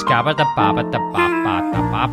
[0.00, 2.10] Skabba da babba da babba da bab.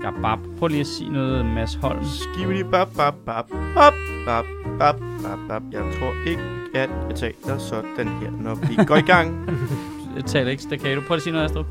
[0.00, 0.38] Skabab.
[0.58, 2.04] Prøv lige at sige noget, Mads Holm.
[2.04, 3.94] Skibidi bap bap bap bap
[4.26, 4.44] bap
[4.78, 5.62] bap bap bap.
[5.72, 6.42] Jeg tror ikke,
[6.74, 9.34] at jeg taler sådan her, når vi går i gang.
[10.16, 11.00] Jeg taler ikke staccato.
[11.06, 11.66] Prøv at sige noget, Astrup.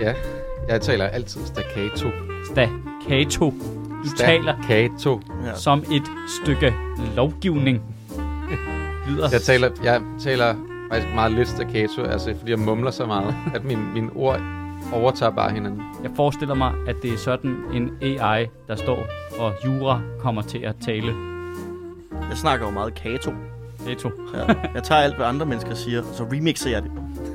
[0.00, 0.14] Ja,
[0.68, 2.08] jeg taler altid staccato.
[2.44, 3.54] Staccato.
[4.04, 4.54] Du taler.
[5.44, 5.54] Ja.
[5.54, 6.02] som et
[6.42, 6.74] stykke
[7.16, 7.82] lovgivning.
[9.08, 9.28] Lyder.
[9.32, 10.54] Jeg taler, jeg taler
[10.90, 14.40] faktisk meget lidt staccato, altså fordi jeg mumler så meget, at mine, mine ord
[14.92, 15.82] overtager bare hinanden.
[16.02, 19.06] Jeg forestiller mig, at det er sådan en AI, der står
[19.38, 21.14] og jura kommer til at tale.
[22.28, 23.30] Jeg snakker jo meget kato.
[23.80, 24.10] Staccato.
[24.34, 24.54] Ja.
[24.74, 26.90] Jeg tager alt, hvad andre mennesker siger, og så remixer jeg det.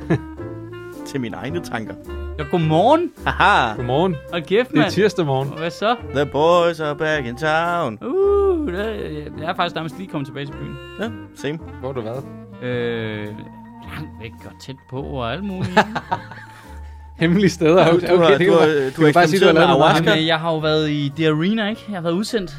[1.08, 1.94] til mine egne tanker.
[2.40, 3.12] Ja, godmorgen.
[3.28, 3.76] Haha!
[3.76, 4.16] Godmorgen.
[4.32, 4.92] Hold kæft, Det er mand.
[4.92, 5.50] tirsdag morgen.
[5.52, 5.96] Og Hvad så?
[6.16, 7.98] The boys are back in town.
[8.02, 10.76] Uh, det er- jeg er faktisk nærmest lige kommet tilbage til byen.
[11.02, 11.58] Ja, same.
[11.80, 12.24] Hvor har du været?
[12.62, 15.80] Øh, langt væk og tæt på og alt muligt.
[17.20, 17.92] Hemmelige steder.
[17.92, 19.68] Du, Okay, du har, det du har, man- du har bare sige, du har lavet
[19.68, 20.10] ayahuasca.
[20.10, 21.82] Jamen, jeg har jo været i The Arena, ikke?
[21.88, 22.56] Jeg har været udsendt.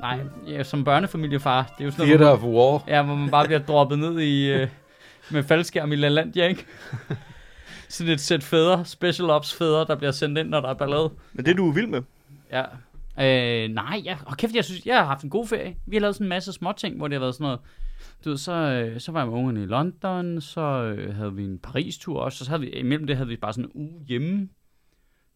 [0.00, 1.62] Nej, jeg, som børnefamiliefar.
[1.62, 2.82] Det er jo sådan Theater noget, of War.
[2.96, 4.68] ja, hvor man bare bliver droppet ned i, øh,
[5.30, 6.66] med faldskærm i LaLandia, ikke?
[7.90, 11.10] Sådan et sæt fædre, special ops fædre, der bliver sendt ind, når der er ballade.
[11.32, 12.02] Men det, du er vild med.
[12.52, 12.64] Ja.
[13.20, 15.76] Øh, nej, jeg, og kæft, jeg synes, jeg har haft en god ferie.
[15.86, 17.60] Vi har lavet sådan en masse små ting, hvor det har været sådan noget,
[18.24, 21.44] du ved, så, øh, så var jeg med ungerne i London, så øh, havde vi
[21.44, 24.04] en Paris-tur også, og så havde vi, imellem det havde vi bare sådan en uge
[24.08, 24.48] hjemme,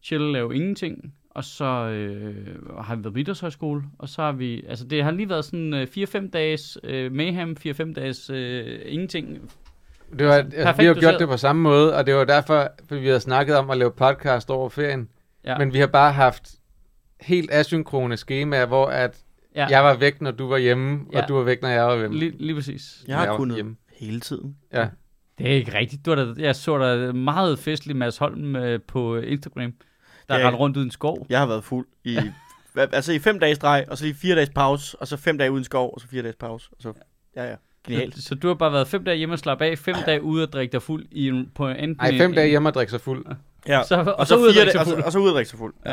[0.03, 4.63] chill, lave ingenting, og så øh, har vi været på idrætshøjskole, og så har vi,
[4.67, 9.51] altså det har lige været sådan øh, 4-5 dages øh, mayhem, 4-5 dages øh, ingenting.
[10.19, 12.67] Det var, altså, perfekt vi har gjort det på samme måde, og det var derfor,
[12.87, 15.09] fordi vi havde snakket om at lave podcast over ferien.
[15.45, 15.57] Ja.
[15.57, 16.55] Men vi har bare haft
[17.21, 19.17] helt asynkrone skemaer, hvor at
[19.55, 21.21] ja, jeg var væk, når du var hjemme, Ja.
[21.21, 22.17] og du var væk, når jeg var hjemme.
[22.17, 23.03] lige, lige præcis.
[23.07, 23.75] Jeg har Jeg kunnet hjemme.
[23.95, 24.55] hele tiden.
[24.73, 24.87] Ja.
[25.37, 26.05] Det er ikke rigtigt.
[26.05, 29.73] Du er da, jeg så dig meget festlig Mads Holm øh, på Instagram,
[30.29, 30.45] der Ja.
[30.47, 31.25] rendte rundt uden skov.
[31.29, 32.17] Jeg har været fuld i...
[32.77, 35.51] Altså i fem dages streg, og så lige fire dages pause, og så fem dage
[35.51, 36.69] uden skov, og så fire dages pause.
[36.71, 36.93] Og så,
[37.35, 37.55] ja, ja.
[37.87, 38.15] Genialt.
[38.15, 40.43] Så, så du har bare været fem dage hjemme og slappe af, fem dage ude
[40.43, 42.91] og drikke dig fuld i en, på enten Nej, en- fem dage hjemme og drikke
[42.91, 43.25] sig fuld.
[43.67, 43.83] Ja.
[43.83, 44.97] Så, og, Og så, så, ud og drikke og, fuld.
[44.97, 45.73] så, og så ud og drikke sig fuld.
[45.85, 45.91] Ja.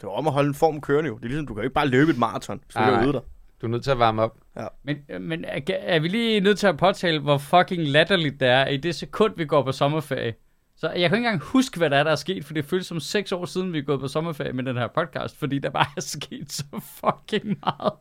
[0.00, 1.16] Det var om at holde en form kørende jo.
[1.16, 3.04] Det er ligesom, du kan jo ikke bare løbe et maraton, hvis du nej.
[3.04, 3.20] øde dig.
[3.60, 4.36] Du er nødt til at varme op.
[4.84, 8.66] Men, men er, er vi lige nødt til at påtale, hvor fucking latterligt det er,
[8.66, 10.34] i det sekund, vi går på sommerferie.
[10.76, 12.86] Så jeg kan ikke engang huske, hvad der er, der er sket, for det føles
[12.86, 15.70] som seks år siden, vi er gået på sommerferie med den her podcast, fordi der
[15.70, 17.92] bare er sket så fucking meget.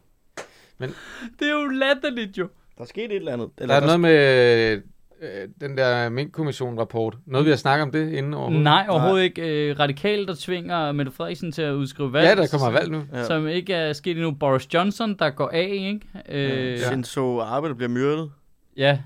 [0.78, 0.94] Men-
[1.40, 2.50] det er jo latterligt jo.
[2.78, 3.50] Der er sket et eller andet.
[3.58, 4.82] Der Eller er noget med
[5.22, 7.18] øh, den der Mink-kommission-rapport.
[7.26, 8.64] Noget, vi har snakket om det inden overhovedet.
[8.64, 9.70] Nej, overhovedet ikke.
[9.70, 12.28] Øh, radikale, der tvinger Mette Frederiksen til at udskrive valg.
[12.28, 13.04] Ja, der kommer valg nu.
[13.14, 13.24] Ja.
[13.24, 14.32] Som ikke er sket endnu.
[14.32, 16.02] Boris Johnson, der går af, ikke?
[16.30, 16.78] Øh, Ja.
[16.78, 18.32] Shinzo Abe, der bliver myrdet.
[18.78, 19.00] ja.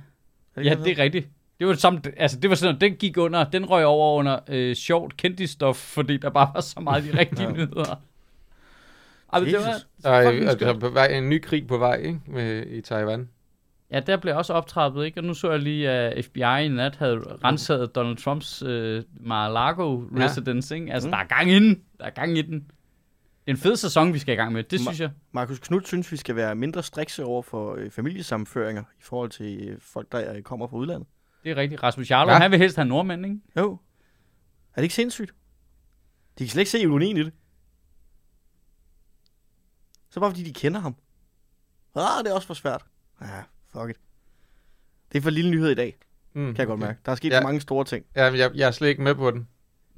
[0.55, 1.27] Er ja, det er rigtigt.
[1.59, 4.19] Det var det samme, altså det var sådan, noget, den gik under, den røg over
[4.19, 7.51] under øh, sjovt kendisstof, fordi der bare var så meget de rigtige Ja.
[7.51, 7.95] nyheder.
[9.33, 12.19] Altså, det var, der er på vej, en ny krig på vej ikke?
[12.27, 13.29] Med, i Taiwan.
[13.91, 15.19] Ja, der blev også optrappet, ikke?
[15.19, 20.03] Og nu så jeg lige, at FBI i nat havde renset Donald Trumps øh, Mar-a-Lago
[20.17, 20.25] Ja.
[20.25, 20.93] residence, ikke?
[20.93, 21.11] Altså, Mm.
[21.11, 21.83] der er gang i den.
[21.99, 22.59] Der er gang i den.
[22.59, 24.63] Det er en fed sæson, vi skal i gang med.
[24.63, 25.11] Det Ma- synes jeg.
[25.31, 29.67] Markus Knudt synes, vi skal være mindre strikse over for øh, familiesammenføringer i forhold til
[29.69, 31.07] øh, folk, der øh, kommer fra udlandet.
[31.43, 31.83] Det er rigtigt.
[31.83, 32.39] Rasmus Jarlov, Ja.
[32.39, 33.39] han vil helst have nordmænd, ikke?
[33.57, 33.71] Jo.
[34.73, 35.31] Er det ikke sindssygt?
[36.39, 37.33] De kan slet ikke se ironien i det.
[40.09, 40.95] Så bare fordi de kender ham.
[41.95, 42.85] Ah, det er også for svært.
[43.21, 43.27] Ja,
[43.73, 43.95] fuck it.
[45.11, 45.95] Det er for lille nyhed i dag,
[46.33, 46.99] Mm, kan jeg godt mærke.
[47.05, 47.41] Der er sket Ja.
[47.41, 48.05] mange store ting.
[48.15, 49.47] Ja, men jeg, jeg er slet ikke med på den.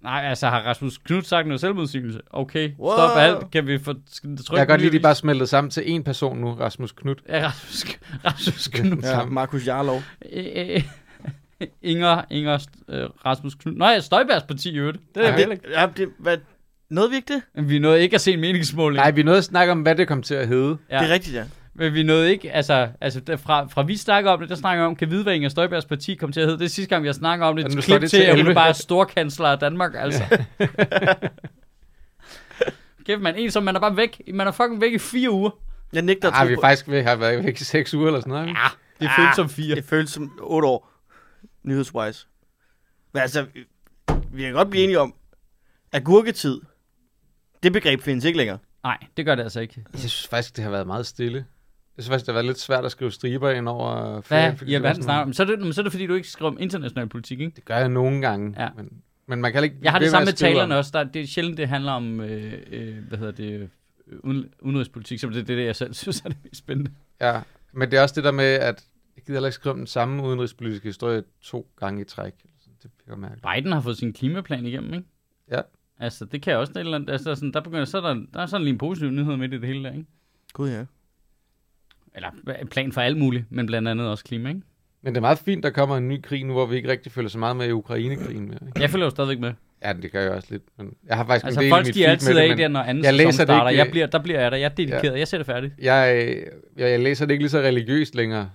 [0.03, 2.21] Nej, altså har Rasmus Knudt sagt noget selvmodsigelse?
[2.29, 2.91] Okay, Wow.
[2.97, 3.51] stop alt.
[3.51, 6.01] Kan vi få trykke Jeg kan godt lide, at de bare smeltet sammen til én
[6.03, 7.19] person nu, Rasmus Knudt.
[7.29, 9.05] Ja, Rasmus, Rasmus Knudt.
[9.05, 9.25] Ja.
[9.25, 10.01] Markus Jarlov.
[11.81, 13.77] Inger, Inger øh, Rasmus Knudt.
[13.77, 14.97] Nå ja, Støjbergs parti i øvrigt.
[15.15, 15.59] Det er Ja, ikke.
[15.71, 16.37] Ja, det, hvad,
[16.89, 17.41] noget vi ikke det?
[17.55, 18.95] Men vi nåede ikke at se en meningsmåling.
[18.97, 20.77] Nej, vi nåede at snakke om, hvad det kom til at hedde.
[20.89, 20.99] ja.
[20.99, 21.43] Det er rigtigt, ja.
[21.75, 24.85] Men vi nåede ikke, altså, altså der, fra, fra vi snakker om det, der snakker
[24.85, 26.59] om, kan vide, hvad Inger Støjbergs parti kom til at hedde.
[26.59, 27.65] Det er sidste gang, vi har snakket om det.
[27.65, 28.53] Og Et nu klip det til at hun 11.
[28.53, 30.23] bare er storkansler af Danmark, altså.
[33.05, 33.35] Kæft, man.
[33.35, 34.21] En som man er bare væk.
[34.33, 35.49] Man er fucking væk i fire uger.
[35.93, 38.07] Jeg nægter at tro vi er faktisk ved at have været væk i seks uger
[38.07, 38.47] eller sådan noget.
[38.47, 38.53] Ja,
[38.99, 39.75] det Ah, føles som fire.
[39.75, 40.91] Det føles som 8 år,
[41.63, 42.27] nyhedswise.
[43.13, 43.65] Men altså, vi-
[44.33, 45.13] vi kan godt blive enige om,
[45.91, 46.61] at gurketid,
[47.63, 48.57] det begreb findes ikke længere.
[48.83, 49.83] Nej, det gør det altså ikke.
[49.91, 51.45] Jeg synes faktisk, det har været meget stille.
[51.97, 54.57] Jeg synes faktisk, det har været lidt svært at skrive striber ind over Hvad ferien,
[54.57, 55.33] fordi i det var alverden sådan- snakker om?
[55.33, 57.55] Så er, det, men så er det, fordi du ikke skriver om international politik, ikke?
[57.55, 58.55] Det gør jeg nogle gange.
[58.63, 58.69] Ja.
[58.75, 58.91] Men,
[59.27, 59.75] men man kan ikke...
[59.81, 60.91] Jeg har det samme med talerne om- også.
[60.93, 63.69] Der, det er sjældent, det handler om, øh, øh, hvad hedder det,
[64.07, 66.91] øh, uden- udenrigspolitik, så det er det, jeg selv synes er det mest spændende.
[67.21, 67.41] Ja,
[67.71, 68.85] men det er også det der med, at
[69.15, 72.33] jeg gider heller ikke skrive den samme udenrigspolitiske historie to gange i træk.
[72.83, 73.45] Det bliver mærkeligt.
[73.55, 75.05] Biden har fået sin klimaplan igennem, ikke?
[75.51, 75.61] Ja.
[75.99, 78.39] Altså, det kan også et eller andet, altså, sådan, der, begynder, så er der, der
[78.39, 80.05] er sådan lige en positiv nyhed midt i det hele der, ikke?
[80.53, 80.85] Gud ja.
[82.15, 82.29] Eller
[82.61, 84.61] en plan for alt muligt, men blandt andet også klima, ikke?
[85.01, 87.11] Men det er meget fint, der kommer en ny krig nu, hvor vi ikke rigtig
[87.11, 88.59] følger så meget med i Ukraine-krigen mere.
[88.67, 88.81] Ikke?
[88.81, 89.53] Jeg følger jo stadigvæk med.
[89.83, 90.63] Ja, det gør jeg også lidt.
[90.77, 92.79] Men jeg har faktisk Altså, en del folk mit stiger altid af det, der, når
[92.81, 93.69] anden jeg sæson læser det starter.
[93.69, 94.57] ikke- Jeg bliver, der bliver jeg der.
[94.57, 95.19] Jeg er dedikeret.
[95.19, 95.73] Jeg ser det færdigt.
[95.81, 96.35] jeg,
[96.77, 98.51] jeg, jeg læser det ikke lige så religiøst længere,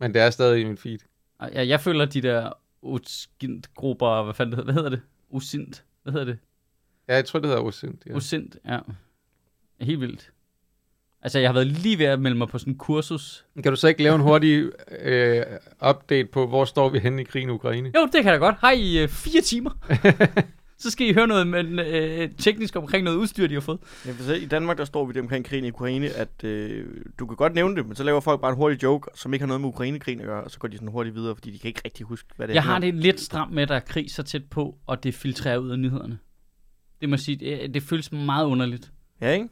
[0.00, 0.98] men det er stadig i min feed.
[1.54, 2.52] Jeg, jeg føler de der
[2.82, 5.00] uskint-grupper, hvad fanden det hedder, hvad hedder det?
[5.30, 6.38] Usint, hvad hedder det?
[7.08, 8.02] Ja, jeg tror, det hedder Osint.
[8.06, 8.10] Ja.
[8.10, 8.16] Ja.
[8.16, 8.78] Usint, ja.
[9.80, 10.30] Helt vildt.
[11.28, 13.44] Altså, jeg har været lige ved at melde mig på sådan en kursus.
[13.62, 14.70] Kan du så ikke lave en hurtig
[15.00, 15.42] øh,
[15.90, 17.92] update på, hvor står vi henne i krigen i Ukraine?
[17.94, 18.56] Jo, det kan jeg godt.
[18.58, 19.70] Har I øh, fire timer?
[20.82, 23.78] så skal I høre noget men, øh, teknisk omkring noget udstyr, de har fået.
[24.06, 26.86] Jeg vil sige, I Danmark, der står vi det omkring krigen i Ukraine, at øh,
[27.18, 29.42] du kan godt nævne det, men så laver folk bare en hurtig joke, som ikke
[29.42, 31.58] har noget med Ukraine-krigen at gøre, og så går de sådan hurtigt videre, fordi de
[31.58, 32.64] kan ikke rigtig huske, hvad det Jeg er.
[32.64, 35.58] har det lidt stramt med, at der er krig så tæt på, og det filtrerer
[35.58, 36.18] ud af nyhederne.
[37.00, 38.92] Det må jeg sige, det, det føles meget underligt.
[39.20, 39.48] Ja, ikke?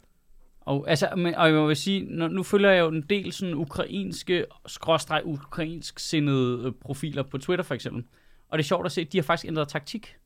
[0.66, 3.54] Og, altså, men, og jeg vil sige, når, nu følger jeg jo en del sådan
[3.54, 8.04] ukrainske, skråstreg ukrainsk sindede øh, profiler på Twitter for eksempel.
[8.48, 10.16] Og det er sjovt at se, at de har faktisk ændret taktik.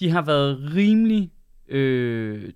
[0.00, 1.30] De har været rimelig,
[1.68, 2.52] øh,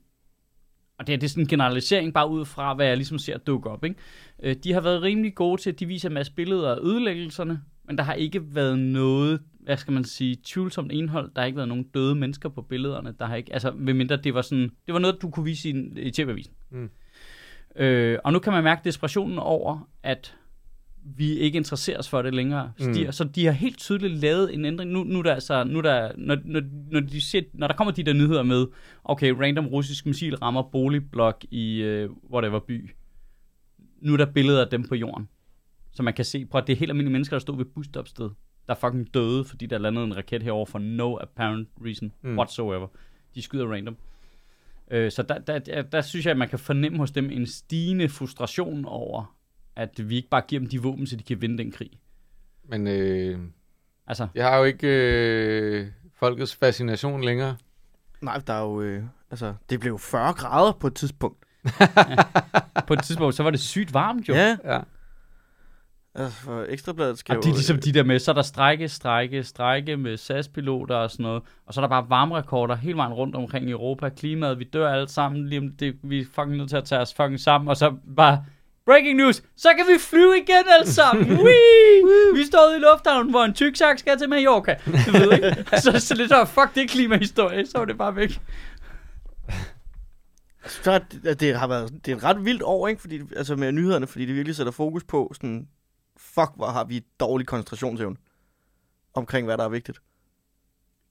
[0.98, 3.38] og det er, det er sådan en generalisering bare ud fra, hvad jeg ligesom ser
[3.38, 3.84] dukke op.
[3.84, 3.96] Ikke?
[4.42, 7.62] Øh, de har været rimelig gode til, at de viser en masse billeder af ødelæggelserne,
[7.84, 11.30] men der har ikke været noget, hvad skal man sige, tvivlsomt indhold.
[11.34, 13.14] Der har ikke været nogen døde mennesker på billederne.
[13.18, 16.00] Der har ikke, altså, medmindre det var sådan, det var noget, du kunne vise i,
[16.00, 16.52] i TV-avisen.
[16.70, 16.90] Mm.
[17.76, 20.36] Øh, og nu kan man mærke desperationen over, at
[21.04, 22.72] vi ikke interesserer os for det længere.
[22.78, 22.94] Mm.
[22.94, 23.10] Stiger.
[23.10, 24.90] Så de har helt tydeligt lavet en ændring.
[24.90, 27.74] Nu, nu er der altså, nu er der, når, når, når, de ser, når der
[27.74, 28.66] kommer de der nyheder med,
[29.04, 32.90] okay, random russisk missil rammer boligblok i uh, whatever by.
[34.00, 35.28] Nu er der billeder af dem på jorden.
[35.92, 38.30] Så man kan se, på at det er helt almindelige mennesker, der stod ved busstopsted.
[38.66, 42.38] Der er fucking døde, fordi der landede en raket herover for no apparent reason Mm.
[42.38, 42.88] whatsoever.
[43.34, 43.96] De skyder random.
[44.90, 47.46] Øh, så der, der, der, der synes jeg, at man kan fornemme hos dem en
[47.46, 49.36] stigende frustration over,
[49.76, 51.90] at vi ikke bare giver dem de våben, så de kan vinde den krig.
[52.64, 53.38] Men øh,
[54.06, 57.56] Altså, jeg har jo ikke øh, folkets fascination længere.
[58.20, 58.80] Nej, der er jo...
[58.82, 61.44] Øh, altså, det blev 40 grader på et tidspunkt.
[62.88, 64.34] på et tidspunkt, så var det sygt varmt jo.
[64.34, 64.80] Ja, Ja.
[66.14, 68.88] Altså for Ekstrabladet skal Og det er ligesom de der med, så er der strække,
[68.88, 71.42] strække, strække med SAS-piloter og sådan noget.
[71.66, 74.08] Og så er der bare varmerekorder hele vejen rundt omkring i Europa.
[74.08, 75.48] Klimaet, vi dør alle sammen.
[75.48, 77.68] Lige om det, vi er fucking nødt til at tage os fucking sammen.
[77.68, 78.44] Og så bare,
[78.86, 81.26] breaking news, så kan vi flyve igen alle sammen.
[82.36, 84.76] Vi står ude i lufthavnen, hvor en tyksak skal til Mallorca.
[85.06, 85.64] Du ved ikke?
[85.82, 88.40] så, så det så, fuck det klimahistorie, så er det bare væk.
[90.66, 93.00] Så det, det har været det er et ret vildt år, ikke?
[93.00, 95.68] Fordi, altså med nyhederne, fordi det virkelig sætter fokus på sådan,
[96.34, 98.16] fuck, hvor har vi dårlig koncentrationsevne
[99.14, 99.98] omkring, hvad der er vigtigt.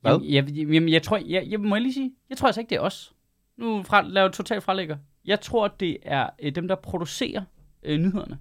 [0.02, 0.20] Hvad?
[0.20, 2.70] Jamen, jeg, jamen, jeg tror, jeg, jeg, må jeg lige sige, jeg tror altså ikke,
[2.70, 3.14] det er os.
[3.58, 4.98] Nu fra, laver jeg totalt fralægger.
[5.26, 7.44] Jeg tror, det er øh, dem, der producerer
[7.84, 8.40] øh, nyhederne,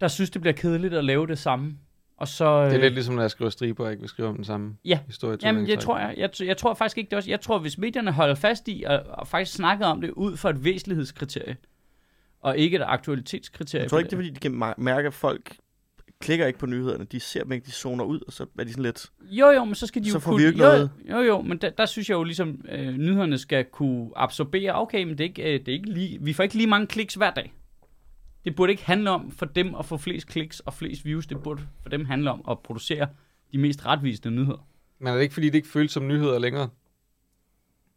[0.00, 1.78] der synes, det bliver kedeligt at lave det samme.
[2.16, 4.28] Og så, Det er øh, lidt ligesom, når jeg skriver striber og ikke vil skrive
[4.28, 4.98] om den samme Ja.
[5.06, 5.36] historie.
[5.36, 7.30] to Jamen, jeg tror, jeg, jeg, jeg tror faktisk ikke det er også.
[7.30, 10.50] Jeg tror, hvis medierne holder fast i og, og faktisk snakker om det ud fra
[10.50, 11.56] et væsentlighedskriterie,
[12.40, 13.82] og ikke et aktualitetskriterie.
[13.82, 15.56] Jeg tror ikke, det er, fordi de kan mærke, at folk
[16.20, 17.04] klikker ikke på nyhederne.
[17.04, 19.06] De ser dem ikke, de zoner ud, og så er de sådan lidt...
[19.22, 20.46] Jo, jo, men så skal de Så jo får kunne...
[20.46, 20.90] ikke jo, noget.
[21.10, 25.02] Jo, jo, men der, der synes jeg jo ligesom, øh, nyhederne skal kunne absorbere, okay,
[25.04, 27.14] men det er ikke, øh, det er ikke lige, vi får ikke lige mange kliks
[27.14, 27.52] hver dag.
[28.44, 31.26] Det burde ikke handle om for dem at få flest kliks og flest views.
[31.26, 33.08] Det burde for dem handle om at producere
[33.52, 34.66] de mest retvisende nyheder.
[34.98, 36.68] Men er det ikke, fordi det ikke føles som nyheder længere?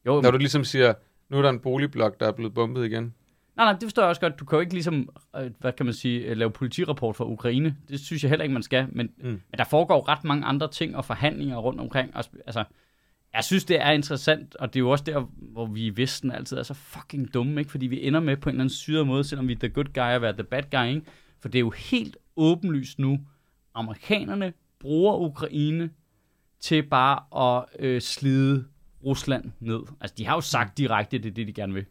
[0.05, 0.93] Jo, Når du ligesom siger,
[1.29, 3.15] nu er der en boligblok, der er blevet bombet igen.
[3.57, 4.39] Nej, nej, det forstår jeg også godt.
[4.39, 7.75] Du kan jo ikke ligesom, øh, hvad kan man sige, øh, lave politirapport for Ukraine.
[7.89, 8.87] Det synes jeg heller ikke, man skal.
[8.91, 9.23] Men, Mm.
[9.27, 12.15] men der foregår ret mange andre ting og forhandlinger rundt omkring.
[12.15, 12.63] Og, altså,
[13.33, 16.31] jeg synes, det er interessant, og det er jo også der, hvor vi i Vesten
[16.31, 17.71] altid er så fucking dumme, ikke?
[17.71, 19.93] Fordi vi ender med på en eller anden syret måde, selvom vi er the good
[19.93, 21.01] guy og være the bad guy, ikke?
[21.39, 23.19] For det er jo helt åbenlyst nu,
[23.75, 25.89] amerikanerne bruger Ukraine
[26.59, 27.19] til bare
[27.59, 28.65] at øh, slide
[29.05, 29.79] Rusland ned.
[30.01, 31.85] Altså, de har jo sagt direkte, det er det, de gerne vil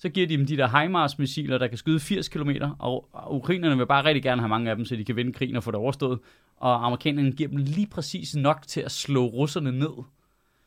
[0.00, 3.86] så giver de dem de der HIMARS-missiler, der kan skyde 80 km, og ukrainerne vil
[3.86, 5.78] bare rigtig gerne have mange af dem, så de kan vinde krigen og få det
[5.78, 6.18] overstået.
[6.56, 10.04] Og amerikanerne giver dem lige præcis nok til at slå russerne ned,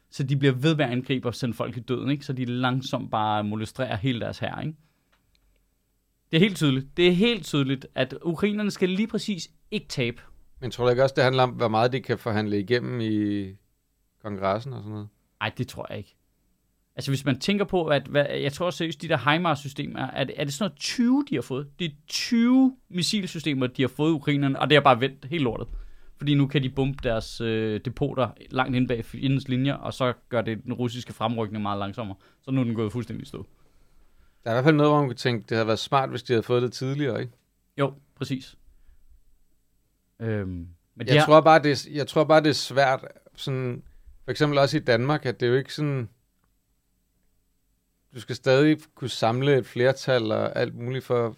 [0.09, 2.25] så de bliver ved med at angribe og sende folk i døden, ikke?
[2.25, 4.61] så de langsomt bare molestrerer hele deres her.
[4.61, 4.75] Ikke?
[6.31, 6.97] Det er helt tydeligt.
[6.97, 10.21] Det er helt tydeligt, at ukrainerne skal lige præcis ikke tabe.
[10.59, 13.47] Men tror du ikke også, det handler om, hvor meget de kan forhandle igennem i
[14.21, 15.07] kongressen og sådan noget?
[15.39, 16.15] Nej, det tror jeg ikke.
[16.95, 20.35] Altså hvis man tænker på, at hvad, jeg tror seriøst, de der HIMARS-systemer, er, det-
[20.37, 21.67] er det sådan noget 20, de har fået?
[21.79, 25.67] Det er 20 missilsystemer, de har fået Ukrainerne, og det har bare vendt helt lortet.
[26.17, 30.13] Fordi nu kan de bombe deres øh, depoter langt inde bag fjendens linjer, og så
[30.29, 32.17] gør det den russiske fremrykning meget langsommere.
[32.41, 33.47] Så nu er den gået fuldstændig stå.
[34.43, 36.23] Der er i hvert fald noget, hvor man kunne tænke, det havde været smart, hvis
[36.23, 37.33] de havde fået det tidligere, ikke?
[37.77, 38.55] Jo, præcis.
[40.19, 43.83] Øhm, men Jeg, her, tror bare, det er, jeg tror bare, det er svært, sådan,
[44.23, 46.09] for eksempel også i Danmark, at det er jo ikke sådan,
[48.15, 51.35] du skal stadig kunne samle et flertal og alt muligt for,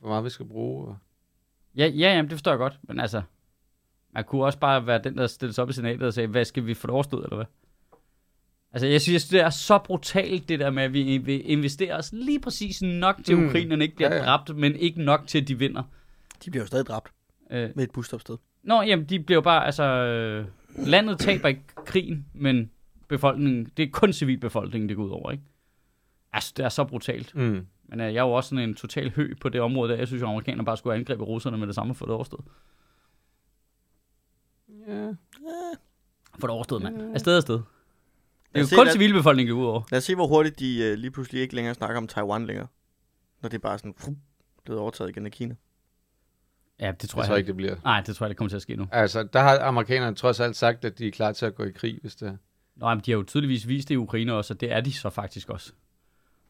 [0.00, 0.96] hvor meget vi skal bruge.
[1.76, 3.22] Ja, ja, jamen, det forstår jeg godt, men altså,
[4.14, 6.44] man kunne også bare være den, der stillede sig op i senatet og sagde, hvad
[6.44, 7.46] skal vi få det overstået, eller hvad?
[8.72, 12.12] Altså, jeg synes, det er så brutalt, det der med, at vi vil investere os
[12.12, 13.46] lige præcis nok til, at Mm.
[13.46, 14.24] ukrainerne ikke bliver Ja, ja.
[14.24, 15.82] dræbt, men ikke nok til, at de vinder.
[16.44, 17.12] De bliver jo stadig dræbt
[17.50, 18.36] Øh, med et busstopsted.
[18.62, 20.46] nå, jamen, de bliver jo bare, altså, øh,
[20.86, 22.70] landet taber ikke krigen, men
[23.08, 25.44] befolkningen, det er kun civilbefolkningen, det går ud over, ikke?
[26.36, 27.34] Altså, det er så brutalt.
[27.34, 27.66] Mm.
[27.88, 29.98] Men øh, jeg er jo også sådan en total hø på det område der.
[29.98, 32.44] Jeg synes jo, at amerikanerne bare skulle angribe russerne med det samme for det overstået.
[34.88, 35.08] Ja.
[36.38, 37.14] For det overstået, mand.
[37.14, 37.54] Afsted afsted.
[37.54, 37.62] Det
[38.62, 39.82] er jo kun civilbefolkningen, det går ud over.
[39.90, 42.66] Lad os se, hvor hurtigt de øh, lige pludselig ikke længere snakker om Taiwan længere.
[43.42, 44.14] Når det er bare sådan, fup,
[44.64, 45.54] blevet overtaget igen af Kina.
[46.80, 47.76] Ja, det tror Jeg jeg, tror ikke, det bliver.
[47.84, 48.86] Nej, det tror jeg, det kommer til at ske nu.
[48.92, 51.70] Altså, der har amerikanerne trods alt sagt, at de er klar til at gå i
[51.70, 52.36] krig, hvis det er.
[52.76, 54.92] Nå, men de har jo tydeligvis vist det i Ukraine også, og det er de
[54.92, 55.72] så faktisk også.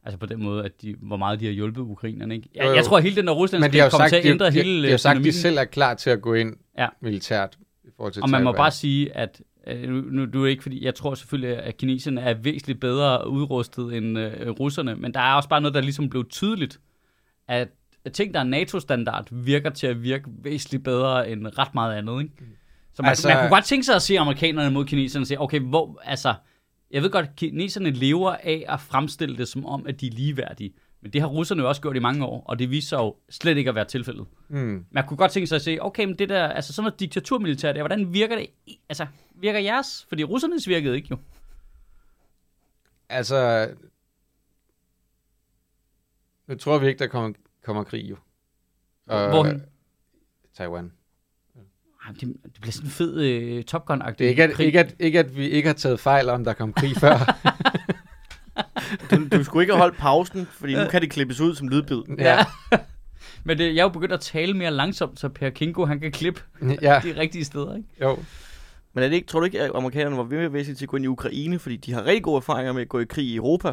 [0.06, 2.48] Altså på den måde, at de, hvor meget de har hjulpet ukrainerne, ikke?
[2.54, 2.75] Jeg, Jo, jo.
[2.76, 4.46] jeg tror, at hele den der Rusland Men de kommer sagt, til at de, ændre
[4.46, 6.88] de, hele de, har sagt, at de selv er klar til at gå ind Ja.
[7.02, 10.48] militært i forhold til Og man må bare sige, at øh, nu, nu du er
[10.48, 15.14] ikke, fordi jeg tror selvfølgelig, at kineserne er væsentligt bedre udrustet end øh, russerne, men
[15.14, 16.80] der er også bare noget, der ligesom blev tydeligt,
[17.48, 17.68] at
[18.12, 22.32] ting, der er NATO-standard, virker til at virke væsentligt bedre end ret meget andet, ikke?
[22.94, 25.40] Så man, Altså- man kunne godt tænke sig at se amerikanerne mod kineserne og sige,
[25.40, 26.34] okay, hvor, altså,
[26.90, 30.11] jeg ved godt, at kineserne lever af at fremstille det som om, at de er
[30.11, 33.16] ligeværdige, men det har russerne jo også gjort i mange år, og det viser jo
[33.31, 34.26] slet ikke at være tilfældet.
[34.49, 34.87] Mm.
[34.90, 37.73] Man kunne godt tænke sig at se, okay, men det der, altså sådan noget diktaturmilitær
[37.73, 38.47] der, hvordan virker det?
[38.88, 40.07] Altså, virker jeres?
[40.09, 41.19] Fordi russernes virkede ikke jo.
[43.09, 43.71] Altså,
[46.47, 48.16] nu tror vi ikke, der kommer, kommer krig jo.
[49.05, 49.62] Hvorhen?
[50.55, 50.93] Taiwan.
[52.06, 54.66] Ej, Det, det bliver sådan en fed øh, Top Gun-agtig Det er ikke at, krig.
[54.66, 57.16] ikke, at, ikke, at vi ikke har taget fejl om, der kom krig før.
[59.10, 62.02] Du, du skulle ikke have holdt pausen, fordi nu kan det klippes ud som lydbid.
[62.18, 62.44] ja.
[63.44, 66.12] Men det, jeg er jo begyndt at tale mere langsomt, så Per Kinko, han kan
[66.12, 66.40] klippe
[66.82, 67.88] ja, de rigtige steder, ikke?
[68.00, 68.18] jo.
[68.94, 70.88] Men er det ikke, tror du ikke, at amerikanerne var ved med væsentligt til at
[70.88, 73.25] gå ind i Ukraine, fordi de har rigtig gode erfaringer med at gå i krig
[73.25, 73.72] i Europa,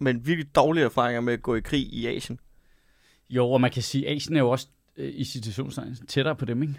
[0.00, 2.38] men virkelig dårlige erfaringer med at gå i krig i Asien?
[3.30, 4.66] Jo, og man kan sige, at Asien er jo også
[4.96, 6.74] øh, i situationstegn tættere på dem, ikke?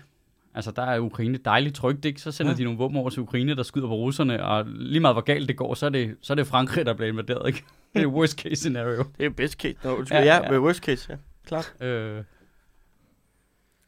[0.55, 2.21] Altså, der er Ukraine dejligt trygt, ikke?
[2.21, 2.53] Så sender ja.
[2.53, 2.57] Ja.
[2.57, 5.47] de nogle våben over til Ukraine, der skyder på russerne, og lige meget hvor galt
[5.49, 7.63] det går, så er det, så er det Frankrig, der bliver invaderet, ikke?
[7.93, 9.03] Det er worst case scenario.
[9.17, 9.75] Det er best case.
[9.83, 10.53] Nå, undskyld, Ja, ja, ja.
[10.53, 11.17] ja, worst case, ja.
[11.45, 11.73] Klart.
[11.81, 12.23] Øh,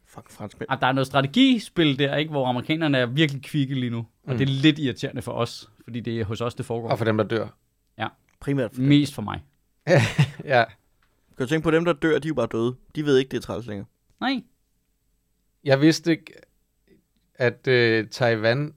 [0.06, 0.70] Fuck franskmænd.
[0.70, 2.32] og der er noget strategispil der, ikke?
[2.32, 3.98] Hvor amerikanerne er virkelig kvikke lige nu.
[4.24, 4.38] Og Mm.
[4.38, 6.90] det er lidt irriterende for os, fordi det er hos os, det foregår.
[6.90, 7.48] Og for dem, der dør.
[8.40, 8.72] Primært.
[8.74, 9.44] For Mest for mig.
[10.44, 10.64] Ja.
[11.38, 12.76] Kan du tænke på dem, der dør, de er jo bare døde.
[12.96, 13.86] De ved ikke, det er træls længere.
[14.22, 14.44] Nej.
[15.64, 16.34] Jeg vidste ikke,
[17.38, 18.74] at øh, Taiwan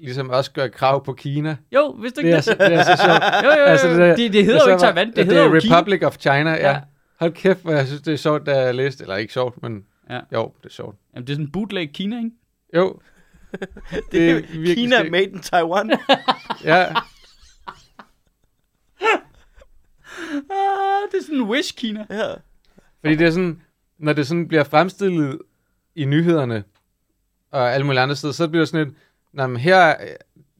[0.00, 1.56] ligesom også gør krav på Kina.
[1.74, 3.44] Jo, hvis du Det ikke er, så, det er så sjovt.
[3.44, 3.64] Jo, jo, jo.
[3.64, 5.76] Altså, det det, det hedder jo ikke Taiwan, det det hedder er jo Kina.
[5.78, 6.70] Republic of China, ja.
[6.70, 6.80] Ja.
[7.20, 9.02] Hold kæft, hvor jeg synes, det er sjovt, da jeg læste.
[9.04, 10.20] Eller ikke sjovt, men Ja.
[10.32, 10.96] jo, det er sjovt.
[11.14, 12.30] Jamen, det er sådan en bootleg Kina, ikke?
[12.76, 13.00] Jo.
[14.12, 15.10] Det er virkelig Kina skægt.
[15.12, 15.90] made in Taiwan.
[16.64, 16.86] Ja,
[20.50, 22.06] Ah, det er sådan en wish Kina.
[22.10, 22.32] ja.
[23.00, 23.62] fordi det er sådan,
[23.98, 25.38] når det sådan bliver fremstillet
[25.94, 26.64] i nyhederne
[27.50, 28.94] og alle mulige andre steder, så bliver det sådan et,
[29.32, 29.94] "Nå, men her,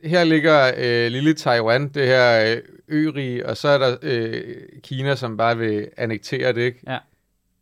[0.04, 5.14] her ligger øh, lille Taiwan, det her øh, ø og så er der øh, Kina,
[5.14, 6.80] som bare vil annektere det, ikke?
[6.86, 6.98] Ja.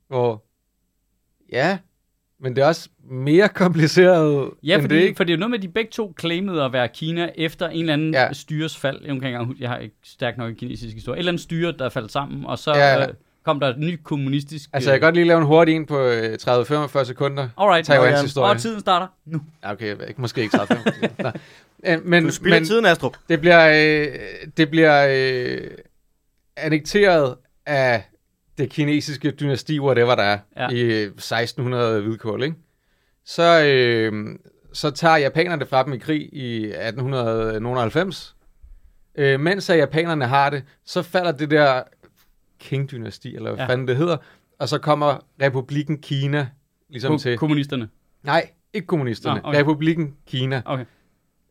[0.08, 0.44] Hvor,
[1.52, 1.78] ja,
[2.40, 5.16] men det er også mere kompliceret Ja, end fordi, det, ikke?
[5.16, 7.68] for det er jo noget med, at de begge to claimede at være Kina efter
[7.68, 8.22] en eller anden Ja.
[8.22, 8.32] ja.
[8.32, 9.00] styres fald.
[9.04, 11.16] Jeg, kan ikke jeg har ikke stærkt nok kinesisk historie.
[11.16, 13.08] Et eller andet styre, der faldt sammen, og så ja.
[13.08, 13.14] øh,
[13.46, 14.70] kom der et nyt kommunistisk...
[14.72, 17.48] Altså, jeg kan godt lige lave en hurtig en på øh, 30-45 sekunder.
[17.58, 18.50] Alright, Taiwans historie.
[18.50, 19.40] og tiden starter nu.
[19.64, 20.82] Ja, okay, måske ikke 30
[21.18, 21.30] Nå.
[21.86, 23.16] Øh, Men, Du spilder men tiden, Astrup.
[23.28, 24.08] det bliver, øh,
[24.56, 25.70] det bliver øh,
[26.56, 27.34] annekteret
[27.66, 28.04] af
[28.58, 30.68] det kinesiske dynasti, whatever der er, Ja.
[30.68, 32.56] i øh, 1600 hvidkål, ikke?
[33.26, 34.12] Så, øh,
[34.72, 38.32] så tager japanerne det fra dem i krig i 1890.
[39.18, 41.82] Øh, mens at japanerne har det, så falder det der
[42.66, 43.66] Qing-dynasti, eller hvad Ja.
[43.72, 44.16] fanden det hedder,
[44.58, 46.48] og så kommer republikken Kina
[46.88, 47.38] ligesom Ko- til.
[47.38, 47.88] kommunisterne.
[48.22, 49.40] Nej, ikke kommunisterne.
[49.40, 49.60] Nå, okay.
[49.60, 50.62] Republikken Kina.
[50.64, 50.84] Okay.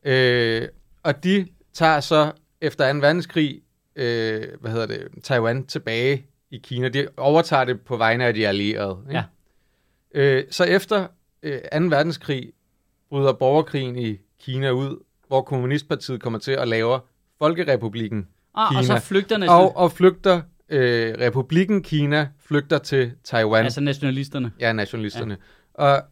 [0.05, 0.67] Øh,
[1.03, 2.31] og de tager så
[2.61, 2.99] efter 2.
[2.99, 3.61] verdenskrig
[3.95, 6.89] øh, hvad hedder det, Taiwan tilbage i Kina.
[6.89, 8.97] De overtager det på vegne af de allierede.
[9.09, 9.23] Ikke?
[10.15, 10.21] Ja.
[10.21, 11.07] Øh, så efter
[11.43, 11.59] øh, 2.
[11.71, 12.51] verdenskrig
[13.09, 16.99] bryder borgerkrigen i Kina ud, hvor Kommunistpartiet kommer til at lave
[17.39, 18.99] Folkerepublikken Ah, og Kina.
[18.99, 23.63] så flygter næsten, og, og flygter, øh, republikken Kina flygter til Taiwan.
[23.63, 24.51] altså nationalisterne.
[24.59, 25.37] Ja, nationalisterne.
[25.79, 25.83] Ja.
[25.83, 26.03] Og,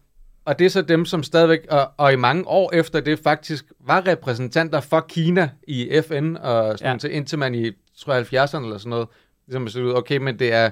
[0.46, 3.66] og det er så dem, som stadigvæk, og, og i mange år efter det faktisk
[3.80, 7.08] var repræsentanter for Kina i FN, og sådan Ja.
[7.10, 7.16] ja.
[7.16, 9.08] indtil man i, tror jeg, 70'erne eller sådan noget,
[9.48, 10.70] ligesom besluttede, okay, men det er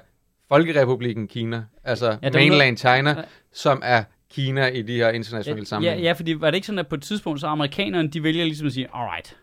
[0.50, 3.16] Folkerepublikken Kina, altså Ja, ja, mainland China, Ja.
[3.54, 6.04] som er Kina i de her internationale Ja, sammenhænge.
[6.04, 8.68] ja, fordi var det ikke sådan, at på et tidspunkt, så amerikanerne, de vælger ligesom
[8.68, 9.38] at sige, alright, øh,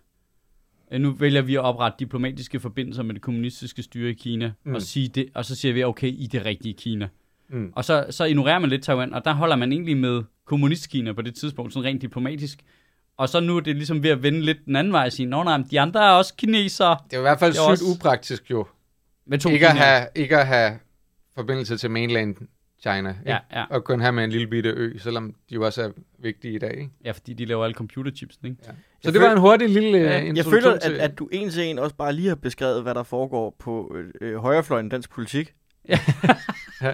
[0.93, 4.75] nu vælger vi at oprette diplomatiske forbindelser med det kommunistiske styre i Kina, mm.
[4.75, 7.09] Og, sige det, og så siger vi, okay, i det rigtige Kina.
[7.49, 7.73] Mm.
[7.77, 11.23] Og så, så ignorerer man lidt Taiwan, og der holder man egentlig med kommunistkina på
[11.23, 12.59] det tidspunkt, sådan rent diplomatisk.
[13.17, 15.27] Og så nu er det ligesom ved at vende lidt den anden vej og sige,
[15.27, 16.97] nå nej, de andre er også kinesere.
[17.11, 18.67] Det er i hvert fald sygt også- upraktisk jo,
[19.27, 19.87] Med to ikke at, kinaer.
[19.99, 20.79] have, ikke at have
[21.35, 22.37] forbindelse til mainland
[22.81, 23.21] China, ikke?
[23.27, 23.65] Ja, ja.
[23.71, 26.59] og kun have med en lille bitte ø, selvom de jo også er vigtige i
[26.59, 26.71] dag.
[26.71, 26.91] Ikke?
[27.05, 28.57] ja, fordi de laver alle computerchips, ikke?
[28.63, 28.71] Så
[29.05, 30.93] Jeg det var føler- en hurtig lille Ja, ja, jeg føler, at, til...
[30.93, 34.05] at du en til en også bare lige har beskrevet, hvad der foregår på øh,
[34.21, 35.55] øh, højrefløjen i dansk politik.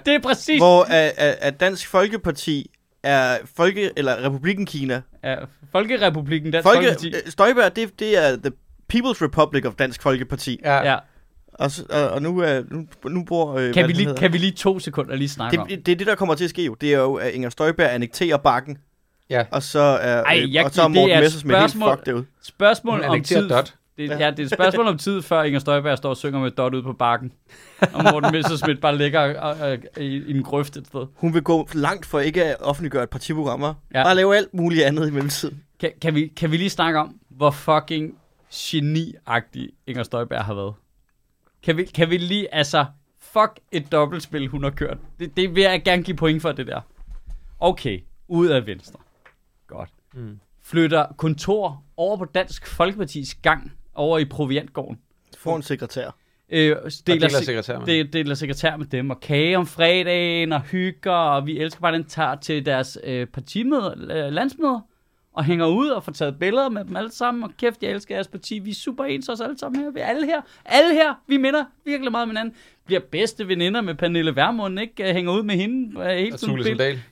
[0.05, 0.59] Det er præcis.
[0.59, 2.71] Hvor at, at, at Dansk Folkeparti
[3.03, 5.01] er Folke, eller Republikken Kina.
[5.23, 5.35] Ja,
[5.71, 7.07] Folkerepublikken, Dansk Folke, Folkeparti.
[7.07, 8.51] øh, Støjberg, det, det er The
[8.93, 10.59] People's Republic of Dansk Folkeparti.
[10.63, 10.97] Ja, ja.
[11.59, 11.65] Ja.
[12.05, 13.53] Og, og, nu, er, nu, nu bor...
[13.57, 15.67] Øh, Kan, vi lige, kan vi lige to sekunder lige snakke om?
[15.67, 16.73] det, det er det, der kommer til at ske jo.
[16.81, 18.77] Det er jo, at Inger Støjberg annekterer bakken,
[19.29, 19.45] ja.
[19.51, 21.71] og så er, Ej, øh, jeg- og så er det Morten er et Messersmith helt
[21.71, 22.25] spørgsmål- fucked derude.
[22.43, 23.49] Spørgsmål om tid.
[23.49, 23.73] dot.
[23.97, 24.31] Det, ja.
[24.31, 26.83] det er et spørgsmål om tid, før Inger Støjberg står og synger med dot ude
[26.83, 27.31] på bakken.
[27.93, 31.05] Og Morten Messerschmidt bare ligger øh, øh, i, i en grøft et sted.
[31.15, 33.63] Hun vil gå langt for ikke at offentliggøre et partiprogram.
[33.63, 33.73] hva'?
[33.93, 34.03] Ja.
[34.03, 35.61] Bare lave alt muligt andet i mellemtiden.
[35.79, 38.13] Kan, kan, vi, kan vi lige snakke om, hvor fucking
[38.53, 40.73] geni-agtig Inger Støjberg har været?
[41.65, 42.85] Kan vi, kan vi lige, altså,
[43.19, 44.97] fuck et dobbeltspil, hun har kørt.
[45.19, 46.81] Det, det vil jeg gerne give point for, det der.
[47.59, 48.99] Okay, ud af venstre.
[49.67, 49.89] Godt.
[50.13, 50.39] Mm.
[50.63, 54.99] Flytter kontor over på Dansk Folkepartis gang over i Proviantgården.
[55.37, 56.15] Får en sekretær.
[56.49, 57.85] Øh, deler, deler se- sekretær med.
[57.87, 61.93] det deler sekretær med dem, og kage om fredagen, og hygger, og vi elsker bare,
[61.93, 63.91] at den tager til deres øh, partimøder,
[64.25, 64.79] øh, landsmøder,
[65.35, 68.15] og hænger ud og får taget billeder med dem alle sammen, og kæft, jeg elsker
[68.15, 70.93] jeres parti, vi er super ens os alle sammen her, vi er alle her, alle
[70.93, 72.53] her, vi minder virkelig meget om hinanden,
[72.85, 75.13] bliver bedste veninder med Pernille Vermund, ikke?
[75.13, 76.53] Hænger ud med hende øh, hele tiden.